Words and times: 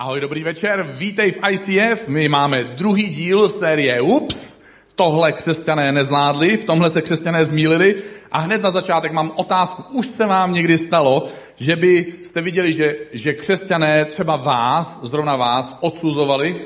Ahoj, 0.00 0.20
dobrý 0.20 0.44
večer, 0.44 0.86
vítej 0.96 1.32
v 1.32 1.38
ICF. 1.50 2.08
My 2.08 2.28
máme 2.28 2.64
druhý 2.64 3.08
díl 3.08 3.48
série 3.48 4.00
Ups, 4.00 4.60
tohle 4.94 5.32
křesťané 5.32 5.92
nezvládli, 5.92 6.56
v 6.56 6.64
tomhle 6.64 6.90
se 6.90 7.02
křesťané 7.02 7.44
zmílili. 7.44 7.94
A 8.32 8.38
hned 8.38 8.62
na 8.62 8.70
začátek 8.70 9.12
mám 9.12 9.32
otázku, 9.36 9.84
už 9.92 10.06
se 10.06 10.26
vám 10.26 10.52
někdy 10.52 10.78
stalo, 10.78 11.28
že 11.56 11.76
byste 11.76 12.40
viděli, 12.40 12.72
že, 12.72 12.96
že 13.12 13.34
křesťané 13.34 14.04
třeba 14.04 14.36
vás, 14.36 15.00
zrovna 15.02 15.36
vás, 15.36 15.76
odsuzovali? 15.80 16.56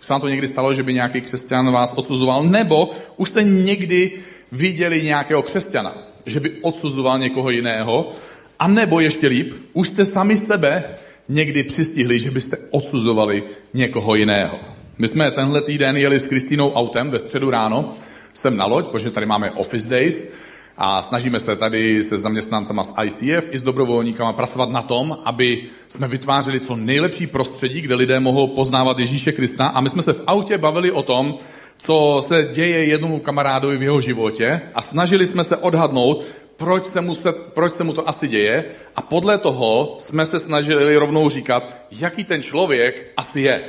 Už 0.00 0.06
se 0.06 0.12
vám 0.12 0.20
to 0.20 0.28
někdy 0.28 0.46
stalo, 0.46 0.74
že 0.74 0.82
by 0.82 0.94
nějaký 0.94 1.20
křesťan 1.20 1.72
vás 1.72 1.92
odsuzoval? 1.92 2.42
Nebo 2.42 2.90
už 3.16 3.28
jste 3.28 3.42
někdy 3.42 4.12
viděli 4.52 5.02
nějakého 5.02 5.42
křesťana, 5.42 5.94
že 6.26 6.40
by 6.40 6.50
odsuzoval 6.62 7.18
někoho 7.18 7.50
jiného? 7.50 8.12
A 8.58 8.68
nebo 8.68 9.00
ještě 9.00 9.26
líp, 9.26 9.54
už 9.72 9.88
jste 9.88 10.04
sami 10.04 10.36
sebe 10.36 10.84
někdy 11.28 11.62
přistihli, 11.62 12.20
že 12.20 12.30
byste 12.30 12.56
odsuzovali 12.70 13.42
někoho 13.74 14.14
jiného. 14.14 14.58
My 14.98 15.08
jsme 15.08 15.30
tenhle 15.30 15.60
týden 15.60 15.96
jeli 15.96 16.18
s 16.18 16.26
Kristýnou 16.26 16.72
autem 16.72 17.10
ve 17.10 17.18
středu 17.18 17.50
ráno, 17.50 17.94
jsem 18.34 18.56
na 18.56 18.66
loď, 18.66 18.88
protože 18.88 19.10
tady 19.10 19.26
máme 19.26 19.50
Office 19.50 19.90
Days 19.90 20.28
a 20.76 21.02
snažíme 21.02 21.40
se 21.40 21.56
tady 21.56 22.04
se 22.04 22.18
zaměstnancama 22.18 22.82
z 22.82 22.94
ICF 23.04 23.54
i 23.54 23.58
s 23.58 23.62
dobrovolníkama 23.62 24.32
pracovat 24.32 24.70
na 24.70 24.82
tom, 24.82 25.18
aby 25.24 25.62
jsme 25.88 26.08
vytvářeli 26.08 26.60
co 26.60 26.76
nejlepší 26.76 27.26
prostředí, 27.26 27.80
kde 27.80 27.94
lidé 27.94 28.20
mohou 28.20 28.46
poznávat 28.46 28.98
Ježíše 28.98 29.32
Krista. 29.32 29.66
A 29.66 29.80
my 29.80 29.90
jsme 29.90 30.02
se 30.02 30.12
v 30.12 30.22
autě 30.26 30.58
bavili 30.58 30.90
o 30.90 31.02
tom, 31.02 31.34
co 31.78 32.20
se 32.26 32.48
děje 32.52 32.84
jednomu 32.84 33.18
kamarádovi 33.18 33.76
v 33.76 33.82
jeho 33.82 34.00
životě 34.00 34.60
a 34.74 34.82
snažili 34.82 35.26
jsme 35.26 35.44
se 35.44 35.56
odhadnout, 35.56 36.24
proč 36.58 36.86
se, 36.86 37.00
mu 37.00 37.14
se, 37.14 37.32
proč 37.32 37.72
se 37.72 37.84
mu 37.84 37.92
to 37.92 38.08
asi 38.08 38.28
děje 38.28 38.64
a 38.96 39.02
podle 39.02 39.38
toho 39.38 39.96
jsme 39.98 40.26
se 40.26 40.40
snažili 40.40 40.96
rovnou 40.96 41.28
říkat, 41.28 41.68
jaký 41.90 42.24
ten 42.24 42.42
člověk 42.42 43.12
asi 43.16 43.40
je. 43.40 43.64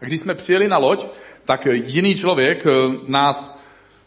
A 0.00 0.04
když 0.04 0.20
jsme 0.20 0.34
přijeli 0.34 0.68
na 0.68 0.78
loď, 0.78 1.06
tak 1.44 1.66
jiný 1.66 2.14
člověk 2.14 2.66
eh, 2.66 2.70
nás, 3.06 3.58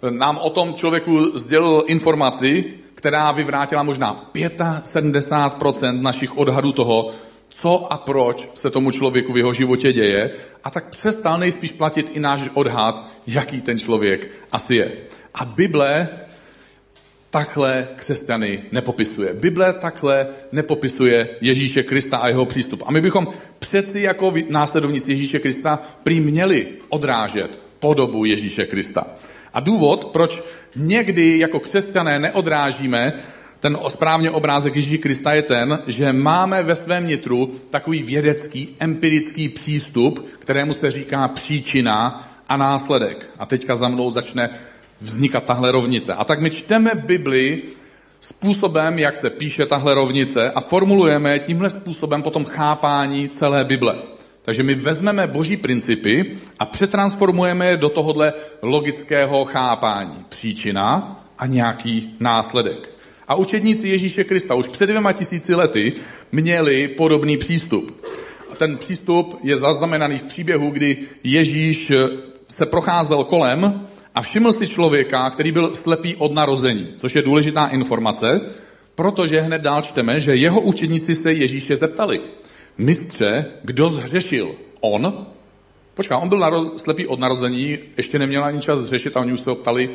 eh, 0.03 0.11
nám 0.11 0.37
o 0.37 0.49
tom 0.49 0.73
člověku 0.73 1.37
sdělil 1.39 1.83
informaci, 1.87 2.73
která 2.95 3.31
vyvrátila 3.31 3.83
možná 3.83 4.29
75% 4.33 6.01
našich 6.01 6.37
odhadů 6.37 6.71
toho, 6.71 7.11
co 7.49 7.93
a 7.93 7.97
proč 7.97 8.49
se 8.55 8.69
tomu 8.69 8.91
člověku 8.91 9.33
v 9.33 9.37
jeho 9.37 9.53
životě 9.53 9.93
děje 9.93 10.31
a 10.63 10.69
tak 10.69 10.89
přestal 10.89 11.39
nejspíš 11.39 11.71
platit 11.71 12.11
i 12.13 12.19
náš 12.19 12.49
odhad, 12.53 13.03
jaký 13.27 13.61
ten 13.61 13.79
člověk 13.79 14.31
asi 14.51 14.75
je. 14.75 14.91
A 15.33 15.45
Bible 15.45 16.09
takhle 17.31 17.87
křesťany 17.95 18.59
nepopisuje. 18.71 19.33
Bible 19.33 19.73
takhle 19.73 20.27
nepopisuje 20.51 21.29
Ježíše 21.41 21.83
Krista 21.83 22.17
a 22.17 22.27
jeho 22.27 22.45
přístup. 22.45 22.83
A 22.85 22.91
my 22.91 23.01
bychom 23.01 23.27
přeci 23.59 23.99
jako 23.99 24.33
následovníci 24.49 25.11
Ježíše 25.11 25.39
Krista 25.39 25.79
prý 26.03 26.19
měli 26.19 26.67
odrážet 26.89 27.59
podobu 27.79 28.25
Ježíše 28.25 28.65
Krista. 28.65 29.07
A 29.53 29.59
důvod, 29.59 30.05
proč 30.05 30.41
někdy 30.75 31.39
jako 31.39 31.59
křesťané 31.59 32.19
neodrážíme 32.19 33.13
ten 33.61 33.77
správně 33.87 34.31
obrázek 34.31 34.75
Ježíše 34.75 34.97
Krista 34.97 35.33
je 35.33 35.41
ten, 35.41 35.79
že 35.87 36.13
máme 36.13 36.63
ve 36.63 36.75
svém 36.75 37.07
nitru 37.07 37.55
takový 37.69 38.03
vědecký, 38.03 38.75
empirický 38.79 39.49
přístup, 39.49 40.27
kterému 40.39 40.73
se 40.73 40.91
říká 40.91 41.27
příčina 41.27 42.27
a 42.49 42.57
následek. 42.57 43.29
A 43.39 43.45
teďka 43.45 43.75
za 43.75 43.87
mnou 43.87 44.11
začne 44.11 44.49
vznikat 45.01 45.43
tahle 45.43 45.71
rovnice. 45.71 46.13
A 46.13 46.23
tak 46.23 46.41
my 46.41 46.49
čteme 46.49 46.91
Bibli 46.95 47.61
způsobem, 48.21 48.99
jak 48.99 49.17
se 49.17 49.29
píše 49.29 49.65
tahle 49.65 49.93
rovnice 49.93 50.51
a 50.51 50.61
formulujeme 50.61 51.39
tímhle 51.39 51.69
způsobem 51.69 52.21
potom 52.21 52.45
chápání 52.45 53.29
celé 53.29 53.63
Bible. 53.63 53.95
Takže 54.41 54.63
my 54.63 54.75
vezmeme 54.75 55.27
boží 55.27 55.57
principy 55.57 56.37
a 56.59 56.65
přetransformujeme 56.65 57.67
je 57.67 57.77
do 57.77 57.89
tohohle 57.89 58.33
logického 58.61 59.45
chápání. 59.45 60.25
Příčina 60.29 61.17
a 61.37 61.47
nějaký 61.47 62.15
následek. 62.19 62.89
A 63.27 63.35
učedníci 63.35 63.87
Ježíše 63.87 64.23
Krista 64.23 64.55
už 64.55 64.67
před 64.67 64.87
dvěma 64.87 65.11
tisíci 65.11 65.55
lety 65.55 65.93
měli 66.31 66.87
podobný 66.87 67.37
přístup. 67.37 68.05
Ten 68.57 68.77
přístup 68.77 69.39
je 69.43 69.57
zaznamenaný 69.57 70.17
v 70.17 70.23
příběhu, 70.23 70.69
kdy 70.69 70.97
Ježíš 71.23 71.91
se 72.49 72.65
procházel 72.65 73.23
kolem 73.23 73.87
a 74.15 74.21
všiml 74.21 74.53
si 74.53 74.67
člověka, 74.67 75.29
který 75.29 75.51
byl 75.51 75.75
slepý 75.75 76.15
od 76.15 76.33
narození, 76.33 76.87
což 76.95 77.15
je 77.15 77.21
důležitá 77.21 77.67
informace, 77.67 78.41
protože 78.95 79.41
hned 79.41 79.61
dál 79.61 79.81
čteme, 79.81 80.19
že 80.19 80.35
jeho 80.35 80.61
učeníci 80.61 81.15
se 81.15 81.33
Ježíše 81.33 81.75
zeptali. 81.75 82.21
Mistře, 82.77 83.45
kdo 83.63 83.89
zhřešil? 83.89 84.51
On? 84.79 85.25
Počká, 85.93 86.17
on 86.17 86.29
byl 86.29 86.39
naro- 86.39 86.71
slepý 86.77 87.07
od 87.07 87.19
narození, 87.19 87.77
ještě 87.97 88.19
neměl 88.19 88.43
ani 88.43 88.61
čas 88.61 88.79
zřešit 88.79 89.17
a 89.17 89.19
oni 89.19 89.33
už 89.33 89.39
se 89.39 89.49
ho 89.49 89.55
ptali, 89.55 89.89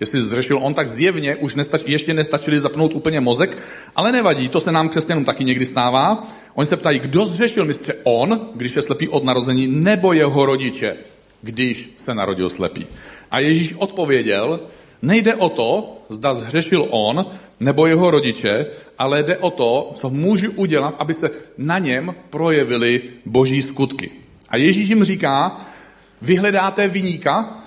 jestli 0.00 0.22
zřešil 0.22 0.58
on, 0.62 0.74
tak 0.74 0.88
zjevně 0.88 1.36
už 1.36 1.54
nestač, 1.54 1.82
ještě 1.86 2.14
nestačili 2.14 2.60
zapnout 2.60 2.94
úplně 2.94 3.20
mozek, 3.20 3.58
ale 3.96 4.12
nevadí, 4.12 4.48
to 4.48 4.60
se 4.60 4.72
nám 4.72 4.88
křesťanům 4.88 5.24
taky 5.24 5.44
někdy 5.44 5.66
stává. 5.66 6.26
Oni 6.54 6.66
se 6.66 6.76
ptají, 6.76 6.98
kdo 6.98 7.26
zřešil 7.26 7.64
mistře? 7.64 7.94
On, 8.04 8.40
když 8.54 8.76
je 8.76 8.82
slepý 8.82 9.08
od 9.08 9.24
narození, 9.24 9.66
nebo 9.66 10.12
jeho 10.12 10.46
rodiče, 10.46 10.96
když 11.42 11.94
se 11.96 12.14
narodil 12.14 12.50
slepý. 12.50 12.86
A 13.32 13.38
Ježíš 13.38 13.74
odpověděl, 13.78 14.60
nejde 15.02 15.34
o 15.34 15.48
to, 15.48 15.98
zda 16.08 16.34
zhřešil 16.34 16.86
on 16.90 17.26
nebo 17.60 17.86
jeho 17.86 18.10
rodiče, 18.10 18.66
ale 18.98 19.22
jde 19.22 19.36
o 19.36 19.50
to, 19.50 19.92
co 19.94 20.10
můžu 20.10 20.52
udělat, 20.52 20.94
aby 20.98 21.14
se 21.14 21.30
na 21.58 21.78
něm 21.78 22.14
projevily 22.30 23.02
boží 23.26 23.62
skutky. 23.62 24.10
A 24.48 24.56
Ježíš 24.56 24.88
jim 24.88 25.04
říká, 25.04 25.60
vyhledáte 26.22 26.88
vyníka, 26.88 27.58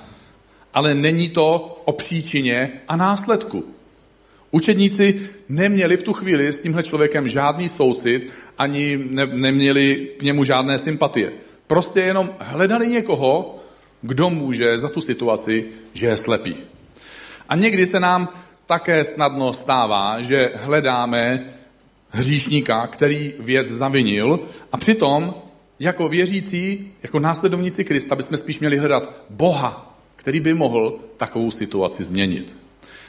ale 0.73 0.93
není 0.93 1.29
to 1.29 1.81
o 1.85 1.91
příčině 1.91 2.71
a 2.87 2.95
následku. 2.95 3.63
Učedníci 4.51 5.29
neměli 5.49 5.97
v 5.97 6.03
tu 6.03 6.13
chvíli 6.13 6.53
s 6.53 6.59
tímhle 6.59 6.83
člověkem 6.83 7.29
žádný 7.29 7.69
soucit, 7.69 8.33
ani 8.57 8.99
ne, 9.09 9.25
neměli 9.25 10.07
k 10.17 10.23
němu 10.23 10.43
žádné 10.43 10.79
sympatie. 10.79 11.31
Prostě 11.67 11.99
jenom 11.99 12.29
hledali 12.39 12.87
někoho, 12.87 13.59
kdo 14.01 14.29
může 14.29 14.77
za 14.77 14.89
tu 14.89 15.01
situaci, 15.01 15.65
že 15.93 16.05
je 16.05 16.17
slepý. 16.17 16.55
A 17.49 17.55
někdy 17.55 17.87
se 17.87 17.99
nám 17.99 18.29
také 18.65 19.03
snadno 19.03 19.53
stává, 19.53 20.21
že 20.21 20.51
hledáme 20.55 21.53
hříšníka, 22.09 22.87
který 22.87 23.33
věc 23.39 23.67
zavinil 23.67 24.39
a 24.71 24.77
přitom 24.77 25.33
jako 25.79 26.09
věřící, 26.09 26.91
jako 27.03 27.19
následovníci 27.19 27.83
Krista 27.83 28.15
bychom 28.15 28.37
spíš 28.37 28.59
měli 28.59 28.77
hledat 28.77 29.11
Boha, 29.29 29.99
který 30.15 30.39
by 30.39 30.53
mohl 30.53 30.99
takovou 31.17 31.51
situaci 31.51 32.03
změnit. 32.03 32.57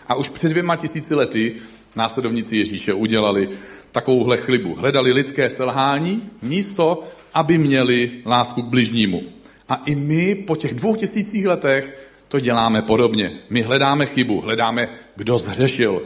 A 0.08 0.14
už 0.14 0.28
před 0.28 0.48
dvěma 0.48 0.76
tisíci 0.76 1.14
lety 1.14 1.54
následovníci 1.96 2.56
Ježíše 2.56 2.94
udělali 2.94 3.48
takovouhle 3.92 4.36
chlibu. 4.36 4.74
Hledali 4.74 5.12
lidské 5.12 5.50
selhání 5.50 6.30
místo, 6.42 7.04
aby 7.34 7.58
měli 7.58 8.10
lásku 8.26 8.62
k 8.62 8.66
bližnímu. 8.66 9.22
A 9.68 9.82
i 9.86 9.94
my 9.94 10.34
po 10.34 10.56
těch 10.56 10.74
dvou 10.74 10.96
tisících 10.96 11.46
letech 11.46 11.98
to 12.28 12.40
děláme 12.40 12.82
podobně. 12.82 13.38
My 13.50 13.62
hledáme 13.62 14.06
chybu, 14.06 14.40
hledáme, 14.40 14.88
kdo 15.16 15.38
zhřešil. 15.38 16.02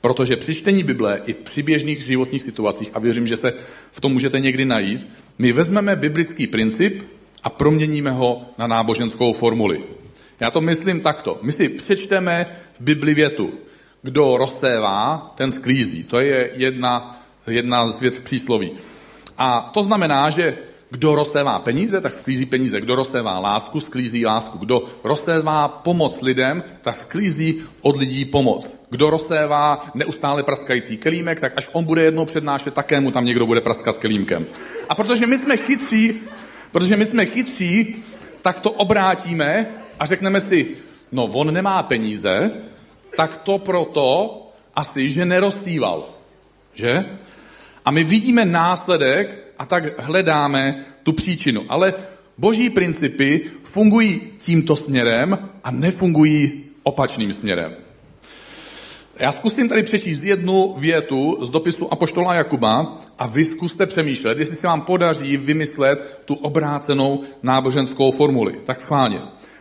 Protože 0.00 0.36
při 0.36 0.54
čtení 0.54 0.82
Bible 0.82 1.22
i 1.26 1.34
při 1.34 1.62
běžných 1.62 2.00
životních 2.00 2.42
situacích, 2.42 2.90
a 2.94 2.98
věřím, 2.98 3.26
že 3.26 3.36
se 3.36 3.54
v 3.92 4.00
tom 4.00 4.12
můžete 4.12 4.40
někdy 4.40 4.64
najít, 4.64 5.08
my 5.38 5.52
vezmeme 5.52 5.96
biblický 5.96 6.46
princip 6.46 7.02
a 7.42 7.50
proměníme 7.50 8.10
ho 8.10 8.42
na 8.58 8.66
náboženskou 8.66 9.32
formuli. 9.32 9.84
Já 10.40 10.50
to 10.50 10.60
myslím 10.60 11.00
takto. 11.00 11.38
My 11.42 11.52
si 11.52 11.68
přečteme 11.68 12.46
v 12.78 12.80
Bibli 12.80 13.14
větu, 13.14 13.52
kdo 14.02 14.36
rozsévá, 14.36 15.32
ten 15.36 15.50
sklízí. 15.50 16.04
To 16.04 16.20
je 16.20 16.50
jedna, 16.54 17.22
jedna 17.46 17.86
z 17.86 18.00
věc 18.00 18.18
v 18.18 18.20
přísloví. 18.20 18.70
A 19.38 19.70
to 19.74 19.82
znamená, 19.82 20.30
že 20.30 20.58
kdo 20.90 21.14
rozsévá 21.14 21.58
peníze, 21.58 22.00
tak 22.00 22.14
sklízí 22.14 22.46
peníze. 22.46 22.80
Kdo 22.80 22.94
rozsévá 22.94 23.38
lásku, 23.38 23.80
sklízí 23.80 24.26
lásku. 24.26 24.58
Kdo 24.58 24.84
rozsévá 25.04 25.68
pomoc 25.68 26.22
lidem, 26.22 26.64
tak 26.82 26.96
sklízí 26.96 27.62
od 27.80 27.96
lidí 27.96 28.24
pomoc. 28.24 28.76
Kdo 28.90 29.10
rozsévá 29.10 29.90
neustále 29.94 30.42
praskající 30.42 30.96
kelímek, 30.96 31.40
tak 31.40 31.52
až 31.56 31.70
on 31.72 31.84
bude 31.84 32.02
jednou 32.02 32.24
přednášet, 32.24 32.74
také 32.74 33.00
mu 33.00 33.10
tam 33.10 33.24
někdo 33.24 33.46
bude 33.46 33.60
praskat 33.60 33.98
kelímkem. 33.98 34.46
A 34.88 34.94
protože 34.94 35.26
my 35.26 35.38
jsme 35.38 35.56
chytří, 35.56 36.20
protože 36.72 36.96
my 36.96 37.06
jsme 37.06 37.26
chytří, 37.26 37.96
tak 38.42 38.60
to 38.60 38.70
obrátíme 38.70 39.66
a 39.98 40.06
řekneme 40.06 40.40
si, 40.40 40.76
no 41.12 41.24
on 41.24 41.54
nemá 41.54 41.82
peníze, 41.82 42.50
tak 43.16 43.36
to 43.36 43.58
proto 43.58 44.42
asi, 44.74 45.10
že 45.10 45.24
nerozsíval. 45.24 46.04
Že? 46.74 47.04
A 47.84 47.90
my 47.90 48.04
vidíme 48.04 48.44
následek 48.44 49.45
a 49.58 49.66
tak 49.66 50.00
hledáme 50.00 50.84
tu 51.02 51.12
příčinu. 51.12 51.64
Ale 51.68 51.94
boží 52.38 52.70
principy 52.70 53.40
fungují 53.62 54.20
tímto 54.40 54.76
směrem 54.76 55.38
a 55.64 55.70
nefungují 55.70 56.64
opačným 56.82 57.32
směrem. 57.32 57.72
Já 59.18 59.32
zkusím 59.32 59.68
tady 59.68 59.82
přečíst 59.82 60.22
jednu 60.22 60.74
větu 60.78 61.38
z 61.42 61.50
dopisu 61.50 61.92
Apoštola 61.92 62.34
Jakuba 62.34 63.00
a 63.18 63.26
vy 63.26 63.44
zkuste 63.44 63.86
přemýšlet, 63.86 64.38
jestli 64.38 64.56
se 64.56 64.66
vám 64.66 64.80
podaří 64.80 65.36
vymyslet 65.36 66.20
tu 66.24 66.34
obrácenou 66.34 67.22
náboženskou 67.42 68.10
formuli. 68.10 68.58
Tak 68.64 68.80
schválně. 68.80 69.18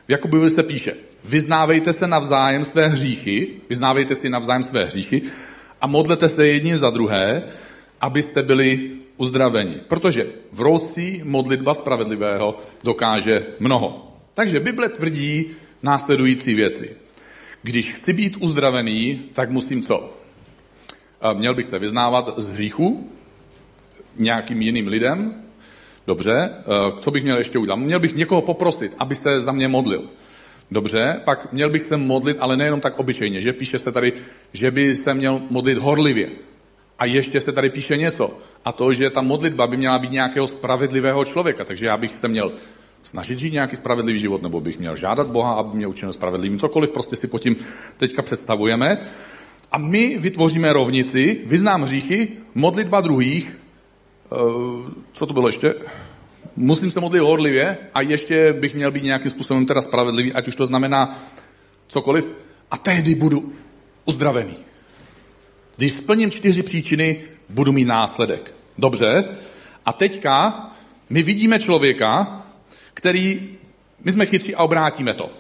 V 0.08 0.12
Jakubovi 0.12 0.50
se 0.50 0.64
píše, 0.64 0.94
vyznávejte 1.26 1.94
se 1.94 2.08
navzájem 2.08 2.66
své 2.66 2.88
hříchy, 2.88 3.48
vyznávejte 3.70 4.16
si 4.16 4.30
navzájem 4.30 4.64
své 4.64 4.86
hříchy 4.86 5.22
a 5.82 5.88
modlete 5.88 6.30
se 6.30 6.48
jedni 6.48 6.78
za 6.78 6.90
druhé, 6.90 7.44
abyste 8.02 8.44
byli 8.44 8.92
uzdraveni. 9.18 9.76
Protože 9.88 10.28
vroucí 10.52 11.22
modlitba 11.24 11.74
spravedlivého 11.74 12.60
dokáže 12.84 13.46
mnoho. 13.60 14.12
Takže 14.34 14.60
Bible 14.60 14.90
tvrdí 14.90 15.46
následující 15.84 16.54
věci. 16.54 16.96
Když 17.64 17.94
chci 17.94 18.14
být 18.14 18.38
uzdravený, 18.40 19.22
tak 19.34 19.50
musím 19.50 19.82
co? 19.82 20.14
Měl 21.34 21.54
bych 21.56 21.66
se 21.66 21.80
vyznávat 21.80 22.34
z 22.38 22.50
hříchu 22.50 23.10
nějakým 24.16 24.62
jiným 24.62 24.88
lidem? 24.88 25.44
Dobře, 26.08 26.50
co 27.00 27.12
bych 27.12 27.24
měl 27.24 27.38
ještě 27.38 27.58
udělat? 27.58 27.76
Měl 27.76 28.00
bych 28.00 28.16
někoho 28.16 28.42
poprosit, 28.42 28.96
aby 29.00 29.16
se 29.16 29.42
za 29.42 29.52
mě 29.52 29.68
modlil. 29.68 30.04
Dobře, 30.72 31.22
pak 31.24 31.54
měl 31.54 31.70
bych 31.70 31.84
se 31.84 31.98
modlit, 31.98 32.38
ale 32.40 32.58
nejenom 32.58 32.82
tak 32.82 33.00
obyčejně, 33.00 33.42
že 33.42 33.54
píše 33.54 33.80
se 33.80 33.92
tady, 33.92 34.14
že 34.54 34.72
by 34.72 34.96
se 34.96 35.14
měl 35.14 35.42
modlit 35.50 35.78
horlivě. 35.78 36.30
A 37.00 37.06
ještě 37.06 37.42
se 37.42 37.52
tady 37.52 37.70
píše 37.70 37.98
něco. 37.98 38.38
A 38.66 38.72
to, 38.72 38.94
že 38.94 39.10
ta 39.10 39.22
modlitba 39.22 39.68
by 39.68 39.78
měla 39.78 40.00
být 40.00 40.12
nějakého 40.12 40.48
spravedlivého 40.48 41.26
člověka. 41.26 41.66
Takže 41.66 41.86
já 41.86 41.98
bych 41.98 42.16
se 42.16 42.28
měl 42.28 42.54
snažit 43.04 43.40
žít 43.40 43.54
nějaký 43.54 43.76
spravedlivý 43.76 44.20
život, 44.20 44.42
nebo 44.42 44.62
bych 44.62 44.80
měl 44.80 44.96
žádat 44.96 45.28
Boha, 45.28 45.54
aby 45.54 45.78
mě 45.78 45.88
učinil 45.88 46.14
spravedlivým. 46.14 46.60
Cokoliv 46.60 46.90
prostě 46.90 47.16
si 47.16 47.28
pod 47.28 47.42
tím 47.42 47.56
teďka 47.98 48.22
představujeme. 48.22 48.98
A 49.72 49.78
my 49.78 50.18
vytvoříme 50.20 50.74
rovnici, 50.74 51.42
vyznám 51.46 51.82
hříchy, 51.84 52.28
modlitba 52.56 53.02
druhých, 53.02 53.58
eh, 54.26 54.36
co 55.14 55.26
to 55.26 55.34
bylo 55.34 55.48
ještě? 55.48 55.74
Musím 56.56 56.92
se 56.92 57.00
modlit 57.00 57.22
horlivě 57.22 57.78
a 57.94 58.02
ještě 58.02 58.54
bych 58.54 58.76
měl 58.76 58.92
být 58.92 59.04
nějakým 59.04 59.32
způsobem 59.32 59.66
teda 59.66 59.82
spravedlivý, 59.82 60.34
ať 60.34 60.48
už 60.48 60.56
to 60.56 60.68
znamená 60.68 61.20
cokoliv. 61.88 62.30
A 62.72 62.78
tehdy 62.78 63.16
budu 63.16 63.54
uzdravený. 64.06 64.56
Když 65.78 65.92
splním 65.92 66.32
čtyři 66.32 66.64
příčiny, 66.64 67.22
budu 67.50 67.72
mít 67.72 67.86
následek. 67.86 68.54
Dobře. 68.78 69.26
A 69.86 69.94
teďka 69.94 70.66
my 71.10 71.24
vidíme 71.24 71.60
člověka, 71.60 72.42
který, 72.94 73.50
my 74.04 74.12
jsme 74.12 74.26
chytří 74.26 74.56
a 74.56 74.64
obrátíme 74.64 75.14
to. 75.14 75.32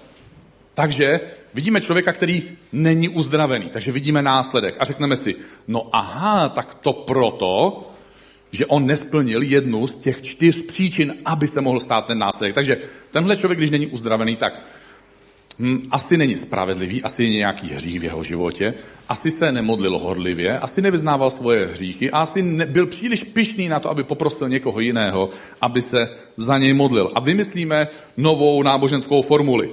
Takže 0.74 1.20
vidíme 1.54 1.82
člověka, 1.82 2.14
který 2.14 2.44
není 2.72 3.10
uzdravený, 3.10 3.70
takže 3.70 3.92
vidíme 3.92 4.22
následek 4.22 4.76
a 4.80 4.86
řekneme 4.86 5.16
si, 5.16 5.36
no 5.68 5.90
aha, 5.92 6.50
tak 6.50 6.74
to 6.74 6.94
proto, 6.94 7.82
že 8.52 8.66
on 8.66 8.86
nesplnil 8.86 9.42
jednu 9.42 9.88
z 9.88 9.98
těch 9.98 10.22
čtyř 10.22 10.62
příčin, 10.62 11.16
aby 11.26 11.48
se 11.48 11.62
mohl 11.62 11.80
stát 11.80 12.06
ten 12.06 12.18
následek. 12.18 12.56
Takže 12.56 12.78
tenhle 13.12 13.38
člověk, 13.38 13.60
když 13.60 13.70
není 13.70 13.88
uzdravený, 13.88 14.36
tak 14.36 14.62
asi 15.92 16.18
není 16.18 16.38
spravedlivý, 16.38 17.04
asi 17.04 17.24
je 17.24 17.30
nějaký 17.30 17.68
hřích 17.68 18.00
v 18.00 18.04
jeho 18.04 18.24
životě, 18.24 18.74
asi 19.10 19.32
se 19.32 19.52
nemodlil 19.52 19.98
horlivě, 19.98 20.60
asi 20.60 20.82
nevyznával 20.82 21.32
svoje 21.32 21.66
hříchy 21.66 22.12
a 22.12 22.20
asi 22.20 22.42
ne, 22.42 22.66
byl 22.66 22.88
příliš 22.88 23.24
pišný 23.24 23.68
na 23.68 23.80
to, 23.80 23.90
aby 23.90 24.04
poprosil 24.04 24.50
někoho 24.50 24.80
jiného, 24.80 25.30
aby 25.62 25.82
se 25.82 26.10
za 26.36 26.58
něj 26.58 26.74
modlil. 26.74 27.12
A 27.16 27.20
vymyslíme 27.20 27.88
novou 28.18 28.64
náboženskou 28.64 29.22
formuli. 29.22 29.72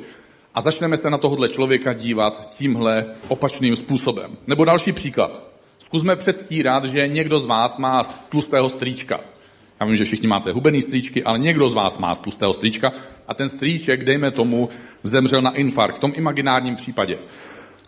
A 0.55 0.61
začneme 0.61 0.97
se 0.97 1.11
na 1.11 1.19
tohohle 1.19 1.49
člověka 1.49 1.93
dívat 1.93 2.55
tímhle 2.55 3.05
opačným 3.29 3.77
způsobem. 3.77 4.37
Nebo 4.47 4.65
další 4.65 4.93
příklad. 4.93 5.43
Zkusme 5.79 6.17
předstírat, 6.17 6.85
že 6.85 7.09
někdo 7.09 7.41
z 7.41 7.47
vás 7.47 7.77
má 7.77 8.03
tlustého 8.29 8.69
strýčka. 8.69 9.21
Já 9.83 9.87
vím, 9.87 9.97
že 9.97 10.05
všichni 10.05 10.29
máte 10.29 10.53
hubený 10.53 10.83
strýčky, 10.83 11.25
ale 11.25 11.39
někdo 11.39 11.71
z 11.71 11.75
vás 11.75 11.99
má 11.99 12.15
tlustého 12.15 12.55
strýčka 12.55 12.93
a 13.29 13.35
ten 13.35 13.49
strýček, 13.49 14.05
dejme 14.05 14.31
tomu, 14.31 14.69
zemřel 15.03 15.43
na 15.43 15.51
infarkt 15.51 15.97
v 15.97 15.99
tom 15.99 16.13
imaginárním 16.17 16.77
případě. 16.77 17.19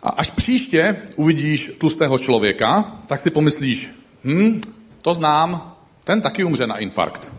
A 0.03 0.09
až 0.09 0.29
příště 0.29 0.97
uvidíš 1.15 1.71
tlustého 1.77 2.17
člověka, 2.17 2.95
tak 3.07 3.19
si 3.19 3.31
pomyslíš, 3.31 3.89
hm, 4.23 4.61
to 5.01 5.13
znám, 5.13 5.75
ten 6.03 6.21
taky 6.21 6.43
umře 6.43 6.67
na 6.67 6.77
infarkt. 6.77 7.31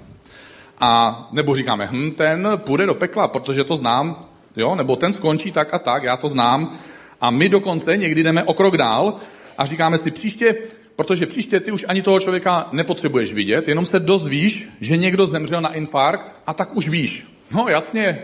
A 0.79 1.29
nebo 1.33 1.57
říkáme, 1.57 1.89
hm, 1.93 2.11
ten 2.11 2.49
půjde 2.57 2.87
do 2.87 2.95
pekla, 2.95 3.29
protože 3.29 3.65
to 3.65 3.77
znám, 3.77 4.25
jo, 4.57 4.75
nebo 4.75 4.97
ten 4.97 5.13
skončí 5.13 5.53
tak 5.53 5.75
a 5.75 5.79
tak, 5.79 6.03
já 6.03 6.17
to 6.17 6.29
znám. 6.29 6.79
A 7.21 7.31
my 7.31 7.49
dokonce 7.49 7.97
někdy 7.97 8.23
jdeme 8.23 8.45
o 8.45 8.55
krok 8.55 8.77
dál 8.77 9.17
a 9.59 9.65
říkáme 9.65 9.99
si 9.99 10.11
příště, 10.11 10.55
protože 10.97 11.27
příště 11.27 11.61
ty 11.61 11.73
už 11.73 11.85
ani 11.89 12.03
toho 12.03 12.21
člověka 12.21 12.69
nepotřebuješ 12.73 13.35
vidět, 13.35 13.69
jenom 13.69 13.87
se 13.87 14.01
dozvíš, 14.01 14.69
že 14.81 14.97
někdo 14.97 15.27
zemřel 15.27 15.61
na 15.61 15.75
infarkt 15.75 16.35
a 16.47 16.55
tak 16.55 16.77
už 16.77 16.89
víš. 16.89 17.27
No 17.51 17.69
jasně, 17.69 18.19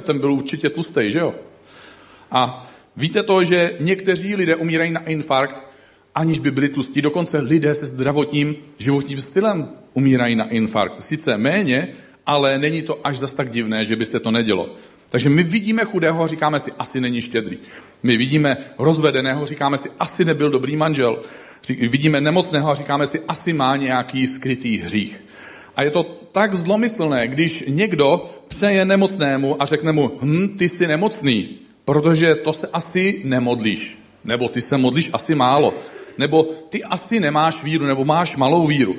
ten 0.00 0.18
byl 0.18 0.32
určitě 0.32 0.70
tlustý, 0.70 1.10
že 1.10 1.18
jo? 1.18 1.34
A 2.30 2.70
víte 2.96 3.22
to, 3.22 3.44
že 3.44 3.72
někteří 3.80 4.34
lidé 4.34 4.56
umírají 4.56 4.90
na 4.90 5.00
infarkt, 5.00 5.62
aniž 6.14 6.38
by 6.38 6.50
byli 6.50 6.68
tlustí. 6.68 7.02
Dokonce 7.02 7.38
lidé 7.38 7.74
se 7.74 7.86
zdravotním 7.86 8.56
životním 8.78 9.20
stylem 9.20 9.68
umírají 9.92 10.36
na 10.36 10.48
infarkt. 10.48 11.04
Sice 11.04 11.38
méně, 11.38 11.88
ale 12.26 12.58
není 12.58 12.82
to 12.82 13.00
až 13.04 13.18
zas 13.18 13.34
tak 13.34 13.50
divné, 13.50 13.84
že 13.84 13.96
by 13.96 14.06
se 14.06 14.20
to 14.20 14.30
nedělo. 14.30 14.76
Takže 15.10 15.30
my 15.30 15.42
vidíme 15.42 15.84
chudého 15.84 16.22
a 16.24 16.26
říkáme 16.26 16.60
si, 16.60 16.72
asi 16.78 17.00
není 17.00 17.22
štědrý. 17.22 17.58
My 18.02 18.16
vidíme 18.16 18.56
rozvedeného, 18.78 19.46
říkáme 19.46 19.78
si, 19.78 19.90
asi 20.00 20.24
nebyl 20.24 20.50
dobrý 20.50 20.76
manžel. 20.76 21.22
Vidíme 21.68 22.20
nemocného 22.20 22.70
a 22.70 22.74
říkáme 22.74 23.06
si, 23.06 23.20
asi 23.28 23.52
má 23.52 23.76
nějaký 23.76 24.26
skrytý 24.26 24.78
hřích. 24.78 25.20
A 25.76 25.82
je 25.82 25.90
to 25.90 26.02
tak 26.32 26.54
zlomyslné, 26.54 27.28
když 27.28 27.64
někdo 27.68 28.30
přeje 28.48 28.84
nemocnému 28.84 29.62
a 29.62 29.64
řekne 29.64 29.92
mu, 29.92 30.12
hm, 30.22 30.48
ty 30.58 30.68
jsi 30.68 30.86
nemocný, 30.86 31.48
protože 31.84 32.34
to 32.34 32.52
se 32.52 32.66
asi 32.72 33.22
nemodlíš. 33.24 33.98
Nebo 34.24 34.48
ty 34.48 34.62
se 34.62 34.78
modlíš 34.78 35.10
asi 35.12 35.34
málo. 35.34 35.74
Nebo 36.18 36.42
ty 36.68 36.84
asi 36.84 37.20
nemáš 37.20 37.64
víru, 37.64 37.86
nebo 37.86 38.04
máš 38.04 38.36
malou 38.36 38.66
víru. 38.66 38.96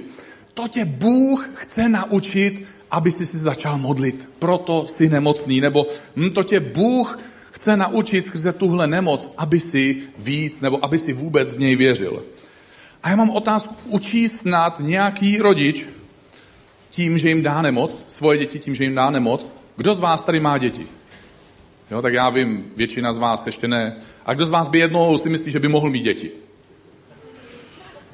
To 0.54 0.68
tě 0.68 0.86
Bůh 0.86 1.50
chce 1.54 1.90
naučit, 1.90 2.66
aby 2.92 3.12
si 3.12 3.26
si 3.26 3.38
začal 3.38 3.78
modlit. 3.78 4.30
Proto 4.40 4.86
jsi 4.90 5.10
nemocný. 5.10 5.62
Nebo 5.62 5.88
hm, 6.16 6.30
to 6.30 6.44
tě 6.44 6.60
Bůh 6.60 7.20
chce 7.52 7.78
naučit 7.78 8.26
skrze 8.26 8.54
tuhle 8.54 8.88
nemoc, 8.88 9.32
aby 9.38 9.60
si 9.60 9.98
víc, 10.18 10.62
nebo 10.62 10.86
aby 10.86 11.00
si 11.00 11.14
vůbec 11.14 11.54
v 11.54 11.60
něj 11.60 11.76
věřil. 11.76 12.24
A 13.06 13.10
já 13.10 13.16
mám 13.16 13.30
otázku, 13.30 13.76
učí 13.86 14.30
snad 14.30 14.80
nějaký 14.80 15.38
rodič 15.38 15.86
tím, 16.90 17.18
že 17.18 17.30
jim 17.30 17.44
dá 17.44 17.62
nemoc, 17.62 18.06
svoje 18.10 18.38
děti 18.38 18.60
tím, 18.60 18.76
že 18.76 18.84
jim 18.84 18.96
dá 18.96 19.10
nemoc? 19.10 19.56
Kdo 19.78 19.94
z 19.94 20.00
vás 20.00 20.24
tady 20.24 20.40
má 20.40 20.58
děti? 20.58 20.88
Jo, 21.92 22.02
tak 22.02 22.14
já 22.14 22.30
vím, 22.30 22.66
většina 22.76 23.14
z 23.14 23.18
vás 23.18 23.46
ještě 23.46 23.68
ne. 23.68 23.96
A 24.26 24.34
kdo 24.34 24.46
z 24.46 24.50
vás 24.50 24.70
by 24.70 24.80
jednou 24.80 25.18
si 25.18 25.30
myslí, 25.30 25.52
že 25.52 25.60
by 25.60 25.68
mohl 25.68 25.90
mít 25.90 26.04
děti? 26.04 26.32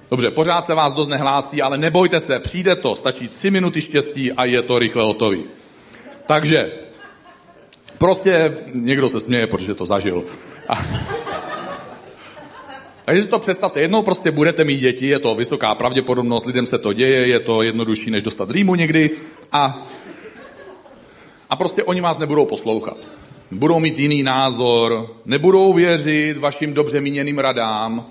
Dobře, 0.09 0.31
pořád 0.31 0.65
se 0.65 0.73
vás 0.73 0.93
dost 0.93 1.07
nehlásí, 1.07 1.61
ale 1.61 1.77
nebojte 1.77 2.19
se, 2.19 2.39
přijde 2.39 2.75
to, 2.75 2.95
stačí 2.95 3.27
tři 3.27 3.51
minuty 3.51 3.81
štěstí 3.81 4.31
a 4.31 4.45
je 4.45 4.61
to 4.61 4.79
rychle 4.79 5.03
hotový. 5.03 5.43
Takže, 6.25 6.71
prostě 7.97 8.57
někdo 8.73 9.09
se 9.09 9.19
směje, 9.19 9.47
protože 9.47 9.75
to 9.75 9.85
zažil. 9.85 10.23
A... 10.67 10.85
Takže 13.05 13.21
si 13.21 13.29
to 13.29 13.39
představte, 13.39 13.81
jednou 13.81 14.01
prostě 14.01 14.31
budete 14.31 14.63
mít 14.63 14.79
děti, 14.79 15.07
je 15.07 15.19
to 15.19 15.35
vysoká 15.35 15.75
pravděpodobnost, 15.75 16.45
lidem 16.45 16.65
se 16.65 16.77
to 16.77 16.93
děje, 16.93 17.27
je 17.27 17.39
to 17.39 17.61
jednodušší, 17.61 18.11
než 18.11 18.23
dostat 18.23 18.51
rýmu 18.51 18.75
někdy 18.75 19.09
a, 19.51 19.87
a 21.49 21.55
prostě 21.55 21.83
oni 21.83 22.01
vás 22.01 22.17
nebudou 22.17 22.45
poslouchat. 22.45 22.97
Budou 23.51 23.79
mít 23.79 23.99
jiný 23.99 24.23
názor, 24.23 25.15
nebudou 25.25 25.73
věřit 25.73 26.37
vašim 26.37 26.73
dobře 26.73 27.01
míněným 27.01 27.39
radám, 27.39 28.05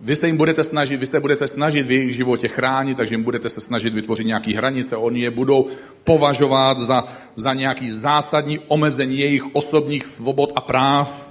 vy 0.00 0.16
se 0.16 0.26
jim 0.26 0.36
budete 0.36 0.64
snažit, 0.64 0.96
vy 0.96 1.06
se 1.06 1.20
budete 1.20 1.48
snažit 1.48 1.86
v 1.86 1.90
jejich 1.90 2.16
životě 2.16 2.48
chránit, 2.48 2.96
takže 2.96 3.14
jim 3.14 3.22
budete 3.22 3.50
se 3.50 3.60
snažit 3.60 3.94
vytvořit 3.94 4.26
nějaké 4.26 4.56
hranice, 4.56 4.96
oni 4.96 5.20
je 5.20 5.30
budou 5.30 5.66
považovat 6.04 6.78
za, 6.78 7.04
za 7.34 7.54
nějaký 7.54 7.90
zásadní 7.90 8.58
omezení 8.58 9.18
jejich 9.18 9.54
osobních 9.54 10.06
svobod 10.06 10.52
a 10.56 10.60
práv. 10.60 11.28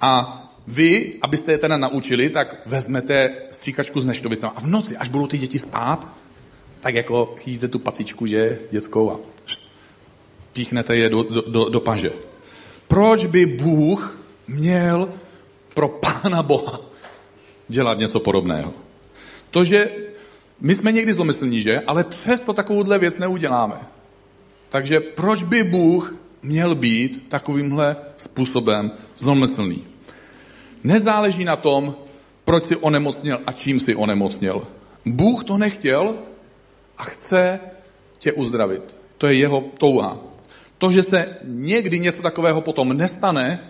A 0.00 0.42
vy, 0.66 1.14
abyste 1.22 1.52
je 1.52 1.58
teda 1.58 1.76
naučili, 1.76 2.30
tak 2.30 2.62
vezmete 2.66 3.32
stříkačku 3.50 4.00
s 4.00 4.06
neštovicem 4.06 4.50
a 4.56 4.60
v 4.60 4.66
noci, 4.66 4.96
až 4.96 5.08
budou 5.08 5.26
ty 5.26 5.38
děti 5.38 5.58
spát, 5.58 6.08
tak 6.80 6.94
jako 6.94 7.34
chytíte 7.38 7.68
tu 7.68 7.78
pacičku, 7.78 8.26
že, 8.26 8.58
dětskou 8.70 9.10
a 9.10 9.20
píchnete 10.52 10.96
je 10.96 11.08
do, 11.08 11.22
do, 11.22 11.42
do, 11.42 11.68
do 11.68 11.80
paže. 11.80 12.12
Proč 12.88 13.26
by 13.26 13.46
Bůh 13.46 14.18
měl 14.48 15.08
pro 15.74 15.88
Pána 15.88 16.42
Boha 16.42 16.80
dělat 17.68 17.98
něco 17.98 18.20
podobného? 18.20 18.74
To, 19.50 19.64
že 19.64 19.90
my 20.60 20.74
jsme 20.74 20.92
někdy 20.92 21.12
zlomyslní, 21.12 21.62
že? 21.62 21.80
Ale 21.80 22.04
přesto 22.04 22.52
takovouhle 22.52 22.98
věc 22.98 23.18
neuděláme. 23.18 23.76
Takže 24.68 25.00
proč 25.00 25.42
by 25.42 25.64
Bůh 25.64 26.14
měl 26.42 26.74
být 26.74 27.28
takovýmhle 27.28 27.96
způsobem 28.16 28.90
zlomyslný? 29.18 29.95
Nezáleží 30.86 31.44
na 31.44 31.56
tom, 31.56 31.94
proč 32.44 32.64
si 32.64 32.76
onemocněl 32.76 33.38
a 33.46 33.52
čím 33.52 33.80
si 33.80 33.94
onemocněl. 33.94 34.62
Bůh 35.06 35.44
to 35.44 35.58
nechtěl 35.58 36.14
a 36.98 37.04
chce 37.04 37.60
tě 38.18 38.32
uzdravit. 38.32 38.96
To 39.18 39.26
je 39.26 39.34
jeho 39.34 39.64
touha. 39.78 40.18
To, 40.78 40.90
že 40.90 41.02
se 41.02 41.36
někdy 41.44 41.98
něco 42.00 42.22
takového 42.22 42.60
potom 42.60 42.96
nestane, 42.96 43.60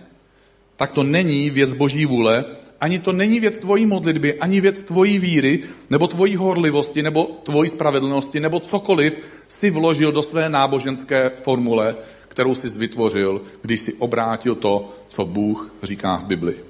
tak 0.75 0.91
to 0.91 1.03
není 1.03 1.49
věc 1.49 1.73
boží 1.73 2.05
vůle, 2.05 2.45
ani 2.81 2.99
to 2.99 3.13
není 3.13 3.39
věc 3.39 3.57
tvojí 3.59 3.85
modlitby, 3.85 4.39
ani 4.39 4.61
věc 4.61 4.83
tvojí 4.83 5.19
víry, 5.19 5.63
nebo 5.89 6.07
tvojí 6.07 6.35
horlivosti, 6.35 7.01
nebo 7.03 7.23
tvojí 7.43 7.69
spravedlnosti, 7.69 8.39
nebo 8.39 8.59
cokoliv 8.59 9.17
si 9.47 9.69
vložil 9.69 10.11
do 10.11 10.23
své 10.23 10.49
náboženské 10.49 11.31
formule, 11.41 11.95
kterou 12.27 12.55
jsi 12.55 12.79
vytvořil, 12.79 13.41
když 13.61 13.79
si 13.79 13.93
obrátil 13.93 14.55
to, 14.55 14.93
co 15.07 15.25
Bůh 15.25 15.73
říká 15.83 16.17
v 16.17 16.25
Bibli. 16.25 16.66